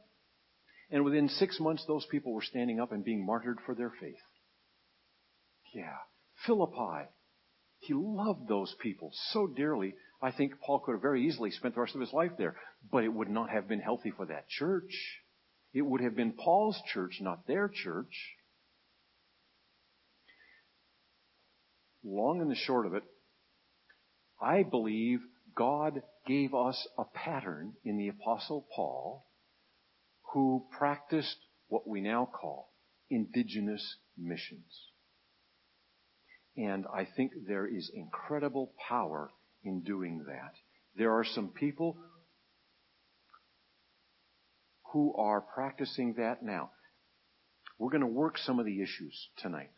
and 0.95 1.05
within 1.05 1.29
six 1.29 1.59
months, 1.59 1.85
those 1.89 2.07
people 2.09 2.33
were 2.33 2.41
standing 2.41 2.79
up 2.79 2.93
and 2.93 3.05
being 3.05 3.27
martyred 3.27 3.59
for 3.67 3.75
their 3.75 3.93
faith. 4.01 4.15
Yeah. 5.75 5.97
Philippi. 6.47 7.09
He 7.81 7.95
loved 7.95 8.47
those 8.47 8.73
people 8.81 9.11
so 9.33 9.49
dearly. 9.49 9.95
I 10.23 10.31
think 10.31 10.53
Paul 10.65 10.79
could 10.79 10.93
have 10.93 11.03
very 11.03 11.27
easily 11.27 11.51
spent 11.51 11.75
the 11.75 11.81
rest 11.81 11.97
of 11.97 12.01
his 12.01 12.13
life 12.13 12.31
there, 12.39 12.55
but 12.93 13.03
it 13.03 13.13
would 13.13 13.29
not 13.29 13.51
have 13.51 13.67
been 13.67 13.81
healthy 13.81 14.13
for 14.17 14.25
that 14.27 14.49
church. 14.49 14.95
It 15.73 15.83
would 15.83 16.01
have 16.01 16.15
been 16.15 16.33
Paul's 16.33 16.81
church, 16.93 17.19
not 17.21 17.45
their 17.49 17.69
church. 17.69 18.15
Long 22.05 22.41
and 22.41 22.49
the 22.49 22.55
short 22.55 22.87
of 22.87 22.95
it, 22.95 23.03
I 24.41 24.63
believe 24.63 25.19
God 25.57 26.03
gave 26.25 26.55
us 26.55 26.87
a 26.97 27.05
pattern 27.05 27.73
in 27.85 27.97
the 27.97 28.07
Apostle 28.07 28.65
Paul 28.77 29.27
who 30.35 30.67
practiced 30.77 31.37
what 31.69 31.87
we 31.87 32.01
now 32.01 32.29
call 32.31 32.73
indigenous 33.09 33.97
missions. 34.19 34.91
And 36.57 36.87
I 36.93 37.07
think 37.17 37.33
there 37.47 37.69
is 37.69 37.91
incredible 37.95 38.73
power 38.89 39.31
in 39.63 39.83
doing 39.83 40.25
that. 40.27 40.55
There 40.97 41.13
are 41.13 41.25
some 41.25 41.49
people 41.49 41.97
who 44.93 45.15
are 45.17 45.41
practicing 45.41 46.15
that 46.15 46.43
now. 46.43 46.71
We're 47.79 47.91
going 47.91 48.01
to 48.01 48.07
work 48.09 48.37
some 48.39 48.59
of 48.59 48.67
the 48.67 48.83
issues 48.83 49.29
tonight. 49.39 49.71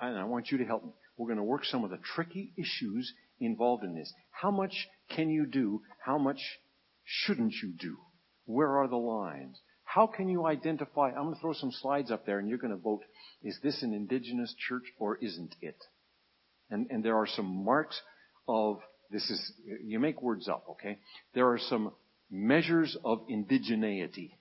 And 0.00 0.18
I 0.18 0.24
want 0.24 0.50
you 0.50 0.58
to 0.58 0.64
help 0.64 0.84
me. 0.84 0.92
We're 1.18 1.28
going 1.28 1.36
to 1.36 1.44
work 1.44 1.66
some 1.66 1.84
of 1.84 1.90
the 1.90 2.00
tricky 2.14 2.54
issues 2.56 3.12
involved 3.38 3.84
in 3.84 3.94
this. 3.94 4.10
How 4.30 4.50
much 4.50 4.88
can 5.10 5.28
you 5.28 5.44
do? 5.44 5.82
How 6.02 6.16
much 6.16 6.40
shouldn't 7.04 7.52
you 7.62 7.74
do? 7.78 7.98
Where 8.46 8.78
are 8.78 8.88
the 8.88 8.96
lines? 8.96 9.60
How 9.94 10.08
can 10.08 10.28
you 10.28 10.44
identify? 10.44 11.10
I'm 11.10 11.22
going 11.22 11.34
to 11.36 11.40
throw 11.40 11.52
some 11.52 11.70
slides 11.70 12.10
up 12.10 12.26
there 12.26 12.40
and 12.40 12.48
you're 12.48 12.58
going 12.58 12.72
to 12.72 12.76
vote. 12.76 13.04
Is 13.44 13.56
this 13.62 13.80
an 13.84 13.94
indigenous 13.94 14.52
church 14.68 14.82
or 14.98 15.18
isn't 15.18 15.54
it? 15.60 15.76
And, 16.68 16.88
and 16.90 17.04
there 17.04 17.16
are 17.16 17.28
some 17.28 17.64
marks 17.64 18.02
of, 18.48 18.80
this 19.12 19.30
is, 19.30 19.52
you 19.84 20.00
make 20.00 20.20
words 20.20 20.48
up, 20.48 20.64
okay? 20.70 20.98
There 21.34 21.48
are 21.48 21.60
some 21.60 21.92
measures 22.28 22.96
of 23.04 23.20
indigeneity. 23.28 24.32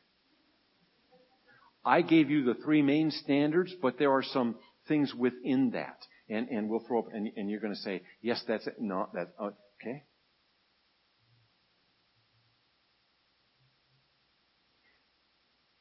I 1.85 2.01
gave 2.01 2.31
you 2.31 2.43
the 2.43 2.55
three 2.55 2.81
main 2.81 3.11
standards, 3.11 3.75
but 3.79 3.99
there 3.99 4.11
are 4.11 4.23
some 4.23 4.55
things 4.87 5.13
within 5.13 5.69
that. 5.75 5.99
And, 6.29 6.49
and 6.49 6.67
we'll 6.67 6.83
throw 6.87 7.01
up, 7.01 7.13
and, 7.13 7.29
and 7.37 7.47
you're 7.47 7.59
going 7.59 7.75
to 7.75 7.79
say, 7.79 8.01
yes, 8.23 8.43
that's 8.47 8.65
it. 8.65 8.77
No, 8.79 9.07
that's, 9.13 9.29
uh, 9.39 9.51
okay. 9.79 10.01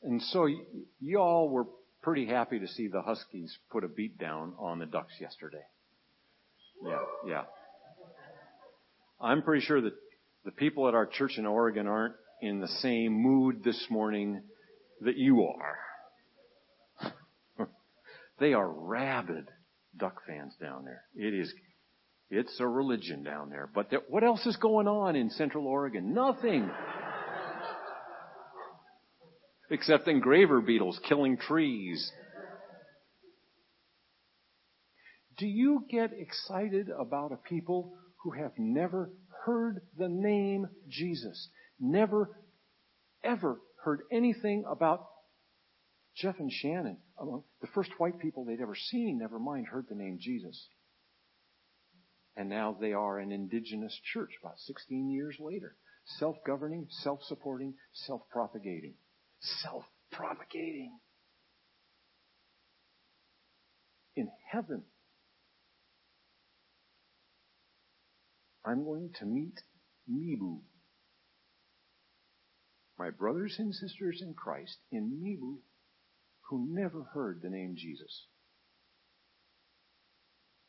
And 0.03 0.21
so 0.21 0.49
you 1.01 1.19
all 1.19 1.49
were 1.49 1.67
pretty 2.03 2.27
happy 2.27 2.59
to 2.59 2.69
see 2.69 2.89
the 2.89 3.03
Huskies 3.03 3.57
put 3.71 3.85
a 3.85 3.89
beat 3.89 4.19
down 4.19 4.55
on 4.59 4.79
the 4.79 4.87
Ducks 4.87 5.15
yesterday. 5.21 5.63
Yeah, 6.85 6.99
yeah. 7.27 7.43
I'm 9.21 9.43
pretty 9.43 9.65
sure 9.65 9.81
that 9.81 9.93
the 10.45 10.51
people 10.51 10.89
at 10.89 10.95
our 10.95 11.07
church 11.07 11.39
in 11.39 11.47
Oregon 11.47 11.87
aren't 11.87 12.15
in 12.41 12.61
the 12.61 12.69
same 12.69 13.13
mood 13.13 13.63
this 13.63 13.87
morning 13.89 14.43
that 15.03 15.17
you 15.17 15.45
are. 15.45 15.79
they 18.41 18.53
are 18.53 18.69
rabid 18.69 19.47
duck 19.97 20.23
fans 20.27 20.55
down 20.61 20.85
there. 20.85 21.05
It 21.15 21.35
is, 21.35 21.53
it's 22.31 22.59
a 22.59 22.67
religion 22.67 23.23
down 23.23 23.51
there. 23.51 23.69
But 23.73 23.91
there, 23.91 24.01
what 24.09 24.25
else 24.25 24.45
is 24.47 24.57
going 24.57 24.89
on 24.89 25.15
in 25.15 25.31
Central 25.31 25.69
Oregon? 25.69 26.13
Nothing. 26.13 26.69
Except 29.73 30.07
engraver 30.07 30.61
beetles 30.61 31.01
killing 31.09 31.39
trees. 31.39 32.13
Do 35.39 35.47
you 35.47 35.87
get 35.91 36.11
excited 36.13 36.89
about 36.91 37.33
a 37.33 37.37
people 37.37 37.95
who 38.23 38.33
have 38.33 38.53
never 38.59 39.11
heard 39.47 39.81
the 39.97 40.11
name 40.11 40.67
Jesus? 40.91 41.49
Never, 41.81 42.39
ever 43.25 43.63
heard 43.83 44.03
anything 44.13 44.65
about 44.71 45.07
Jeff 46.17 46.39
and 46.39 46.53
Shannon, 46.53 46.99
among 47.19 47.45
the 47.63 47.69
first 47.69 47.93
white 47.97 48.19
people 48.19 48.45
they'd 48.45 48.61
ever 48.61 48.77
seen, 48.77 49.19
never 49.19 49.39
mind, 49.39 49.69
heard 49.69 49.87
the 49.89 49.97
name 49.97 50.19
Jesus. 50.21 50.69
And 52.37 52.51
now 52.51 52.77
they 52.79 52.93
are 52.93 53.19
an 53.19 53.33
indigenous 53.33 53.99
church 54.13 54.33
about 54.43 54.59
16 54.59 55.09
years 55.09 55.37
later. 55.41 55.77
Self-governing, 56.19 56.89
self-supporting, 56.91 57.73
self-propagating. 57.95 58.97
Self-propagating. 59.63 60.99
In 64.17 64.29
heaven, 64.51 64.83
I'm 68.65 68.85
going 68.85 69.11
to 69.19 69.25
meet 69.25 69.59
Mibu. 70.11 70.61
My 72.99 73.11
brothers 73.11 73.57
and 73.59 73.75
sisters 73.75 74.21
in 74.23 74.35
Christ 74.35 74.77
in 74.93 75.21
Mibu 75.25 75.59
who 76.49 76.67
never 76.69 77.03
heard 77.15 77.41
the 77.43 77.49
name 77.49 77.75
Jesus. 77.77 78.27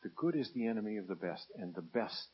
The 0.02 0.08
good 0.08 0.34
is 0.34 0.50
the 0.54 0.66
enemy 0.66 0.96
of 0.96 1.06
the 1.06 1.14
best, 1.14 1.46
and 1.56 1.74
the 1.74 1.82
best 1.82 2.28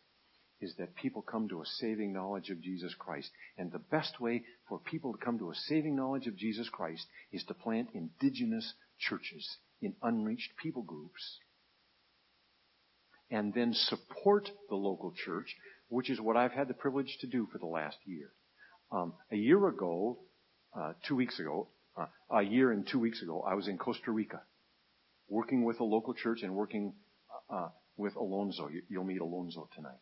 is 0.60 0.74
that 0.76 0.94
people 0.94 1.22
come 1.22 1.48
to 1.48 1.62
a 1.62 1.66
saving 1.66 2.12
knowledge 2.12 2.50
of 2.50 2.60
Jesus 2.60 2.94
Christ. 2.98 3.30
And 3.56 3.72
the 3.72 3.78
best 3.78 4.20
way 4.20 4.42
for 4.68 4.78
people 4.78 5.12
to 5.12 5.24
come 5.24 5.38
to 5.38 5.50
a 5.50 5.54
saving 5.54 5.96
knowledge 5.96 6.26
of 6.26 6.36
Jesus 6.36 6.68
Christ 6.68 7.06
is 7.32 7.44
to 7.44 7.54
plant 7.54 7.88
indigenous 7.94 8.74
churches 8.98 9.56
in 9.80 9.94
unreached 10.02 10.52
people 10.62 10.82
groups 10.82 11.38
and 13.30 13.54
then 13.54 13.72
support 13.72 14.50
the 14.68 14.74
local 14.74 15.12
church, 15.24 15.56
which 15.88 16.10
is 16.10 16.20
what 16.20 16.36
I've 16.36 16.52
had 16.52 16.68
the 16.68 16.74
privilege 16.74 17.16
to 17.20 17.26
do 17.26 17.46
for 17.52 17.58
the 17.58 17.66
last 17.66 17.96
year. 18.04 18.32
Um, 18.92 19.14
a 19.30 19.36
year 19.36 19.68
ago, 19.68 20.18
uh, 20.76 20.94
two 21.06 21.16
weeks 21.16 21.38
ago, 21.38 21.68
uh, 21.96 22.06
a 22.30 22.42
year 22.42 22.72
and 22.72 22.86
two 22.86 22.98
weeks 22.98 23.22
ago, 23.22 23.44
I 23.46 23.54
was 23.54 23.68
in 23.68 23.78
Costa 23.78 24.10
Rica, 24.10 24.42
working 25.28 25.64
with 25.64 25.80
a 25.80 25.84
local 25.84 26.12
church 26.12 26.42
and 26.42 26.54
working 26.54 26.94
uh, 27.48 27.68
with 27.96 28.16
Alonzo. 28.16 28.68
You'll 28.88 29.04
meet 29.04 29.20
Alonzo 29.20 29.68
tonight. 29.76 29.98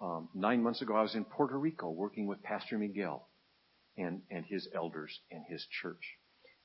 Um, 0.00 0.28
nine 0.34 0.62
months 0.62 0.80
ago, 0.80 0.96
I 0.96 1.02
was 1.02 1.14
in 1.14 1.24
Puerto 1.24 1.58
Rico 1.58 1.90
working 1.90 2.26
with 2.26 2.42
Pastor 2.42 2.78
Miguel 2.78 3.28
and 3.96 4.22
and 4.30 4.44
his 4.46 4.68
elders 4.74 5.18
and 5.30 5.44
his 5.48 5.66
church. 5.82 6.16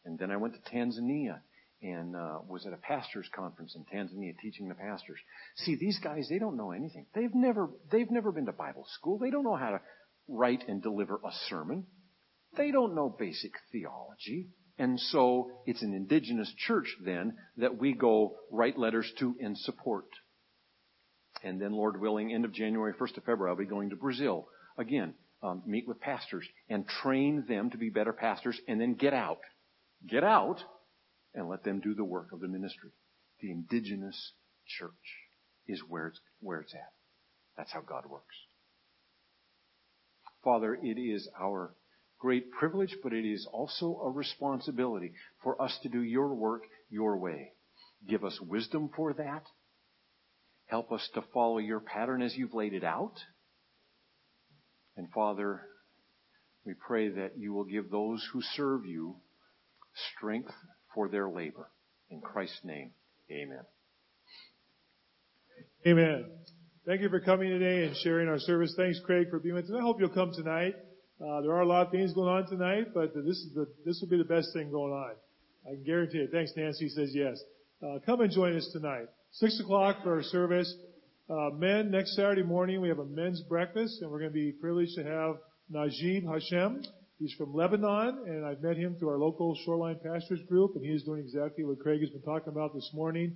And 0.06 0.18
then 0.18 0.32
I 0.32 0.38
went 0.38 0.54
to 0.54 0.72
Tanzania 0.72 1.42
and 1.82 2.16
uh, 2.16 2.40
was 2.48 2.66
at 2.66 2.74
a 2.74 2.78
pastors 2.78 3.30
conference 3.36 3.76
in 3.76 3.84
Tanzania 3.86 4.34
teaching 4.42 4.70
the 4.70 4.76
pastors. 4.76 5.20
See, 5.58 5.76
these 5.76 6.00
guys 6.00 6.28
they 6.30 6.40
don't 6.40 6.56
know 6.56 6.72
anything. 6.72 7.08
They've 7.14 7.34
never 7.34 7.70
they've 7.92 8.10
never 8.10 8.32
been 8.32 8.46
to 8.46 8.54
Bible 8.54 8.86
school. 8.94 9.18
They 9.18 9.32
don't 9.32 9.44
know 9.44 9.56
how 9.56 9.72
to 9.72 9.82
write 10.28 10.64
and 10.68 10.82
deliver 10.82 11.16
a 11.16 11.32
sermon. 11.50 11.86
They 12.56 12.72
don't 12.72 12.96
know 12.96 13.10
basic 13.10 13.52
theology. 13.72 14.50
And 14.78 15.00
so 15.00 15.52
it's 15.66 15.82
an 15.84 15.94
indigenous 15.94 16.54
church 16.58 16.96
then 17.04 17.38
that 17.58 17.78
we 17.78 17.94
go 17.94 18.36
write 18.52 18.78
letters 18.78 19.12
to 19.20 19.36
and 19.40 19.58
support. 19.58 20.06
And 21.46 21.62
then 21.62 21.74
Lord 21.74 22.02
willing, 22.02 22.34
end 22.34 22.44
of 22.44 22.52
January, 22.52 22.94
1st 22.94 23.18
of 23.18 23.24
February, 23.24 23.52
I'll 23.52 23.56
be 23.56 23.66
going 23.66 23.92
to 23.92 23.96
Brazil. 23.96 24.48
Again, 24.80 25.14
um, 25.44 25.62
meet 25.68 25.88
with 25.88 26.02
pastors 26.02 26.44
and 26.70 26.88
train 26.88 27.46
them 27.48 27.70
to 27.70 27.78
be 27.78 27.90
better 27.90 28.14
pastors 28.14 28.60
and 28.68 28.82
then 28.82 28.96
get 28.96 29.14
out. 29.14 29.38
Get 30.10 30.24
out 30.24 30.58
and 31.36 31.48
let 31.48 31.64
them 31.64 31.82
do 31.82 31.94
the 31.94 32.04
work 32.04 32.32
of 32.34 32.40
the 32.40 32.48
ministry. 32.48 32.90
The 33.42 33.52
indigenous 33.52 34.32
church 34.66 34.90
is 35.68 35.82
where 35.88 36.08
it's, 36.08 36.20
where 36.40 36.62
it's 36.62 36.74
at. 36.74 36.94
That's 37.56 37.72
how 37.72 37.82
God 37.82 38.08
works. 38.10 38.36
Father, 40.44 40.74
it 40.82 41.00
is 41.00 41.30
our 41.40 41.76
great 42.18 42.52
privilege, 42.52 42.96
but 43.04 43.14
it 43.14 43.26
is 43.26 43.48
also 43.52 44.02
a 44.04 44.10
responsibility 44.10 45.14
for 45.44 45.62
us 45.62 45.78
to 45.84 45.90
do 45.90 46.02
your 46.02 46.34
work 46.34 46.64
your 46.90 47.18
way. 47.18 47.52
Give 48.08 48.24
us 48.26 48.40
wisdom 48.42 48.90
for 48.96 49.14
that. 49.14 49.44
Help 50.68 50.92
us 50.92 51.08
to 51.14 51.24
follow 51.34 51.60
your 51.60 51.80
pattern 51.80 52.22
as 52.22 52.36
you've 52.36 52.54
laid 52.54 52.74
it 52.74 52.84
out. 52.84 53.14
And 54.98 55.08
Father, 55.14 55.62
we 56.66 56.74
pray 56.74 57.10
that 57.10 57.38
you 57.38 57.54
will 57.54 57.66
give 57.66 57.92
those 57.92 58.28
who 58.34 58.42
serve 58.56 58.86
you 58.86 59.18
strength 60.18 60.52
for 60.94 61.08
their 61.08 61.30
labor. 61.30 61.70
In 62.10 62.22
Christ's 62.22 62.62
name, 62.64 62.92
amen. 63.32 63.62
Amen. 65.88 66.26
Thank 66.86 67.02
you 67.02 67.10
for 67.10 67.20
coming 67.20 67.50
today 67.50 67.86
and 67.86 67.96
sharing 67.98 68.28
our 68.28 68.40
service. 68.40 68.74
Thanks, 68.78 69.00
Craig, 69.06 69.28
for 69.30 69.40
being 69.40 69.56
with 69.56 69.66
us. 69.66 69.72
I 69.78 69.82
hope 69.82 70.00
you'll 70.00 70.10
come 70.10 70.32
tonight. 70.34 70.76
Uh, 71.20 71.42
there 71.42 71.52
are 71.52 71.62
a 71.62 71.68
lot 71.68 71.86
of 71.86 71.92
things 71.92 72.14
going 72.14 72.30
on 72.30 72.48
tonight, 72.48 72.88
but 72.94 73.14
this 73.14 73.38
is 73.38 73.54
the 73.56 73.68
this 73.86 74.00
will 74.02 74.10
be 74.10 74.18
the 74.18 74.24
best 74.24 74.50
thing 74.54 74.70
going 74.70 74.92
on. 74.92 75.14
I 75.66 75.76
can 75.76 75.84
guarantee 75.84 76.20
it. 76.20 76.30
Thanks, 76.32 76.52
Nancy 76.58 76.90
says 76.90 77.12
yes. 77.14 77.42
Uh, 77.82 78.00
come 78.06 78.22
and 78.22 78.32
join 78.32 78.56
us 78.56 78.70
tonight. 78.74 79.08
Six 79.40 79.60
o'clock 79.60 80.02
for 80.02 80.16
our 80.16 80.24
service. 80.24 80.74
Uh, 81.30 81.50
men, 81.58 81.92
next 81.92 82.16
Saturday 82.16 82.42
morning 82.42 82.80
we 82.80 82.88
have 82.88 83.00
a 83.00 83.06
men's 83.06 83.42
breakfast, 83.50 84.02
and 84.02 84.10
we're 84.10 84.20
going 84.20 84.32
to 84.32 84.34
be 84.34 84.54
privileged 84.54 84.96
to 84.96 85.04
have 85.04 85.36
Najib 85.70 86.24
Hashem. 86.26 86.84
He's 87.20 87.34
from 87.34 87.54
Lebanon, 87.54 88.24
and 88.28 88.46
I've 88.46 88.62
met 88.62 88.78
him 88.78 88.96
through 88.96 89.10
our 89.10 89.18
local 89.18 89.54
Shoreline 89.66 90.00
Pastors 90.02 90.40
Group, 90.48 90.78
and 90.78 90.86
he 90.86 90.92
is 90.92 91.04
doing 91.04 91.20
exactly 91.20 91.66
what 91.66 91.82
Craig 91.82 92.00
has 92.00 92.12
been 92.12 92.22
talking 92.22 92.48
about 92.48 92.74
this 92.74 92.90
morning, 92.94 93.36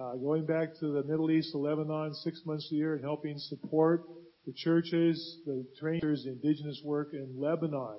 uh, 0.00 0.14
going 0.22 0.46
back 0.46 0.68
to 0.78 0.92
the 0.92 1.02
Middle 1.02 1.32
East, 1.32 1.50
to 1.50 1.58
Lebanon, 1.58 2.14
six 2.14 2.42
months 2.46 2.68
a 2.70 2.76
year, 2.76 2.94
and 2.94 3.02
helping 3.02 3.36
support 3.36 4.04
the 4.46 4.52
churches, 4.52 5.40
the 5.46 5.66
trainers, 5.80 6.22
the 6.26 6.30
indigenous 6.30 6.80
work 6.84 7.08
in 7.12 7.34
Lebanon. 7.36 7.98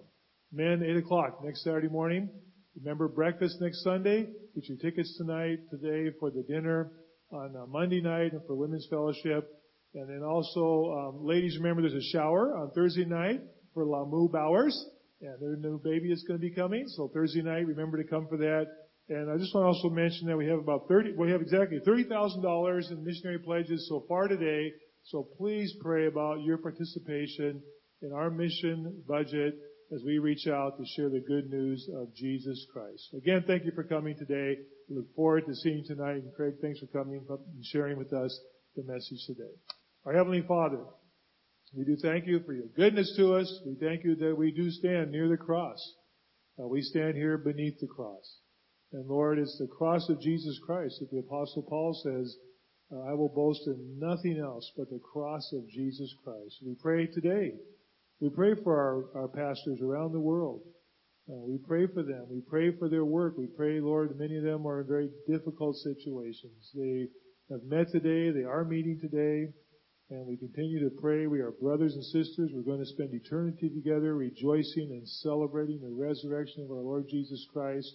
Men, 0.53 0.83
8 0.83 0.95
o'clock 0.95 1.43
next 1.43 1.65
Saturday 1.65 1.89
morning. 1.89 2.29
Remember 2.77 3.09
breakfast 3.09 3.57
next 3.59 3.83
Sunday. 3.83 4.29
Get 4.55 4.69
your 4.69 4.77
tickets 4.77 5.17
tonight, 5.17 5.57
today 5.69 6.15
for 6.17 6.31
the 6.31 6.43
dinner 6.43 6.93
on 7.32 7.55
uh, 7.55 7.65
Monday 7.65 8.01
night 8.01 8.32
for 8.47 8.55
women's 8.55 8.88
fellowship. 8.89 9.49
And 9.93 10.09
then 10.09 10.23
also, 10.23 10.91
um, 10.91 11.25
ladies, 11.25 11.57
remember 11.57 11.82
there's 11.82 11.93
a 11.93 12.11
shower 12.11 12.55
on 12.55 12.71
Thursday 12.71 13.05
night 13.05 13.41
for 13.73 13.86
Lamu 13.86 14.29
Bowers. 14.29 14.86
And 15.21 15.39
their 15.39 15.55
new 15.55 15.79
baby 15.84 16.11
is 16.11 16.23
going 16.27 16.39
to 16.39 16.41
be 16.41 16.53
coming. 16.53 16.86
So 16.88 17.09
Thursday 17.13 17.41
night, 17.41 17.67
remember 17.67 18.01
to 18.01 18.09
come 18.09 18.27
for 18.27 18.38
that. 18.38 18.65
And 19.09 19.29
I 19.29 19.38
just 19.38 19.53
want 19.53 19.65
to 19.65 19.67
also 19.67 19.89
mention 19.89 20.27
that 20.27 20.38
we 20.38 20.47
have 20.47 20.59
about 20.59 20.88
30, 20.88 21.13
we 21.17 21.32
have 21.32 21.41
exactly 21.41 21.79
$30,000 21.86 22.91
in 22.91 23.03
missionary 23.03 23.39
pledges 23.39 23.88
so 23.89 24.05
far 24.07 24.27
today. 24.27 24.71
So 25.03 25.27
please 25.38 25.75
pray 25.82 26.07
about 26.07 26.41
your 26.41 26.57
participation 26.57 27.61
in 28.01 28.13
our 28.13 28.29
mission 28.29 29.03
budget 29.07 29.55
as 29.93 30.01
we 30.05 30.19
reach 30.19 30.47
out 30.47 30.77
to 30.77 30.85
share 30.95 31.09
the 31.09 31.19
good 31.19 31.49
news 31.49 31.89
of 31.95 32.13
Jesus 32.15 32.65
Christ. 32.71 33.13
Again, 33.13 33.43
thank 33.45 33.65
you 33.65 33.71
for 33.71 33.83
coming 33.83 34.15
today. 34.17 34.57
We 34.89 34.95
look 34.95 35.13
forward 35.15 35.45
to 35.47 35.55
seeing 35.55 35.79
you 35.79 35.95
tonight. 35.95 36.23
And 36.23 36.33
Craig, 36.33 36.55
thanks 36.61 36.79
for 36.79 36.87
coming 36.87 37.21
and 37.29 37.65
sharing 37.65 37.97
with 37.97 38.13
us 38.13 38.37
the 38.75 38.83
message 38.83 39.25
today. 39.27 39.51
Our 40.05 40.13
Heavenly 40.13 40.43
Father, 40.47 40.79
we 41.75 41.83
do 41.83 41.97
thank 42.01 42.25
you 42.25 42.41
for 42.45 42.53
your 42.53 42.67
goodness 42.75 43.13
to 43.17 43.35
us. 43.35 43.61
We 43.65 43.75
thank 43.75 44.03
you 44.03 44.15
that 44.15 44.37
we 44.37 44.51
do 44.51 44.69
stand 44.71 45.11
near 45.11 45.27
the 45.27 45.37
cross. 45.37 45.79
Uh, 46.57 46.67
we 46.67 46.81
stand 46.81 47.15
here 47.15 47.37
beneath 47.37 47.79
the 47.79 47.87
cross. 47.87 48.39
And 48.93 49.07
Lord, 49.07 49.39
it's 49.39 49.57
the 49.57 49.67
cross 49.67 50.09
of 50.09 50.21
Jesus 50.21 50.59
Christ 50.65 50.99
that 50.99 51.11
the 51.11 51.19
apostle 51.19 51.63
Paul 51.63 51.93
says, 52.03 52.35
uh, 52.93 53.09
I 53.09 53.13
will 53.13 53.29
boast 53.29 53.67
in 53.67 53.99
nothing 53.99 54.37
else 54.37 54.69
but 54.77 54.89
the 54.89 54.99
cross 54.99 55.53
of 55.53 55.67
Jesus 55.69 56.13
Christ. 56.23 56.57
We 56.65 56.75
pray 56.81 57.07
today. 57.07 57.53
We 58.22 58.30
pray 58.30 58.53
for 58.63 58.78
our, 59.15 59.24
our 59.24 59.28
pastors 59.28 59.80
around 59.82 60.13
the 60.13 60.19
world. 60.19 60.61
Uh, 61.28 61.41
we 61.47 61.57
pray 61.67 61.88
for 61.88 62.03
them. 62.03 62.28
We 62.30 62.41
pray 62.47 62.72
for 62.78 62.88
their 62.88 63.03
work. 63.03 63.34
We 63.36 63.47
pray, 63.47 63.80
Lord, 63.80 64.17
many 64.17 64.38
of 64.38 64.43
them 64.43 64.67
are 64.67 64.82
in 64.82 64.88
very 64.88 65.09
difficult 65.28 65.76
situations. 65.78 66.69
They 66.76 67.07
have 67.49 67.63
met 67.63 67.91
today. 67.91 68.30
They 68.30 68.45
are 68.45 68.63
meeting 68.63 68.99
today. 69.01 69.51
And 70.11 70.28
we 70.28 70.38
continue 70.38 70.88
to 70.88 70.95
pray. 71.01 71.26
We 71.26 71.39
are 71.39 71.51
brothers 71.51 71.95
and 71.95 72.03
sisters. 72.03 72.51
We're 72.53 72.61
going 72.61 72.84
to 72.84 72.93
spend 72.93 73.09
eternity 73.13 73.72
together 73.74 74.13
rejoicing 74.13 74.89
and 74.91 75.07
celebrating 75.07 75.80
the 75.82 75.95
resurrection 75.95 76.63
of 76.63 76.69
our 76.69 76.84
Lord 76.84 77.05
Jesus 77.09 77.47
Christ. 77.51 77.89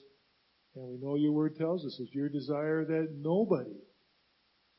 And 0.75 0.89
we 0.89 0.99
know 1.01 1.15
your 1.15 1.33
word 1.33 1.55
tells 1.57 1.85
us 1.85 2.01
it's 2.01 2.15
your 2.15 2.31
desire 2.31 2.85
that 2.85 3.15
nobody 3.17 3.79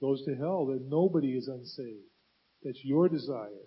goes 0.01 0.23
to 0.25 0.35
hell, 0.35 0.65
that 0.67 0.85
nobody 0.89 1.37
is 1.37 1.47
unsaved. 1.47 2.09
That's 2.63 2.83
your 2.83 3.07
desire. 3.07 3.66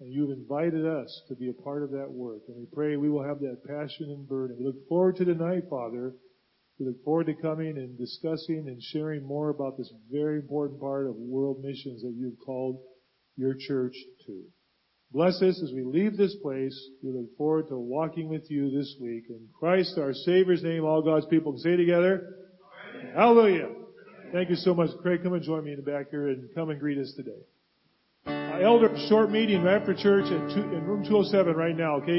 And 0.00 0.12
you've 0.12 0.30
invited 0.30 0.86
us 0.86 1.22
to 1.28 1.34
be 1.34 1.50
a 1.50 1.62
part 1.62 1.82
of 1.82 1.90
that 1.90 2.10
work. 2.10 2.40
And 2.48 2.56
we 2.56 2.66
pray 2.72 2.96
we 2.96 3.10
will 3.10 3.22
have 3.22 3.40
that 3.40 3.62
passion 3.66 4.10
and 4.10 4.26
burden. 4.26 4.56
We 4.58 4.64
look 4.64 4.88
forward 4.88 5.16
to 5.16 5.26
tonight, 5.26 5.64
Father. 5.68 6.14
We 6.78 6.86
look 6.86 7.04
forward 7.04 7.26
to 7.26 7.34
coming 7.34 7.76
and 7.76 7.98
discussing 7.98 8.64
and 8.66 8.82
sharing 8.82 9.26
more 9.26 9.50
about 9.50 9.76
this 9.76 9.92
very 10.10 10.36
important 10.36 10.80
part 10.80 11.06
of 11.06 11.16
world 11.16 11.62
missions 11.62 12.00
that 12.00 12.14
you've 12.16 12.38
called 12.44 12.80
your 13.36 13.54
church 13.54 13.94
to. 14.26 14.42
Bless 15.12 15.42
us 15.42 15.60
as 15.62 15.72
we 15.74 15.82
leave 15.82 16.16
this 16.16 16.34
place. 16.42 16.78
We 17.02 17.10
look 17.10 17.36
forward 17.36 17.68
to 17.68 17.76
walking 17.76 18.28
with 18.28 18.50
you 18.50 18.70
this 18.70 18.96
week. 19.02 19.24
In 19.28 19.48
Christ, 19.58 19.98
our 19.98 20.14
Savior's 20.14 20.62
name, 20.62 20.84
all 20.84 21.02
God's 21.02 21.26
people 21.26 21.52
can 21.52 21.60
say 21.60 21.76
together, 21.76 22.36
Amen. 22.94 23.12
Hallelujah. 23.14 23.68
Thank 24.32 24.48
you 24.48 24.56
so 24.56 24.72
much. 24.72 24.90
Craig, 25.02 25.22
come 25.22 25.34
and 25.34 25.42
join 25.42 25.64
me 25.64 25.72
in 25.72 25.76
the 25.76 25.82
back 25.82 26.10
here 26.10 26.28
and 26.28 26.48
come 26.54 26.70
and 26.70 26.80
greet 26.80 26.96
us 26.96 27.12
today. 27.16 27.42
Elder, 28.60 28.90
short 29.08 29.30
meeting 29.30 29.66
after 29.66 29.94
church 29.94 30.26
at 30.26 30.54
two, 30.54 30.62
in 30.62 30.84
room 30.86 31.02
207 31.02 31.56
right 31.56 31.76
now, 31.76 31.96
okay? 31.96 32.18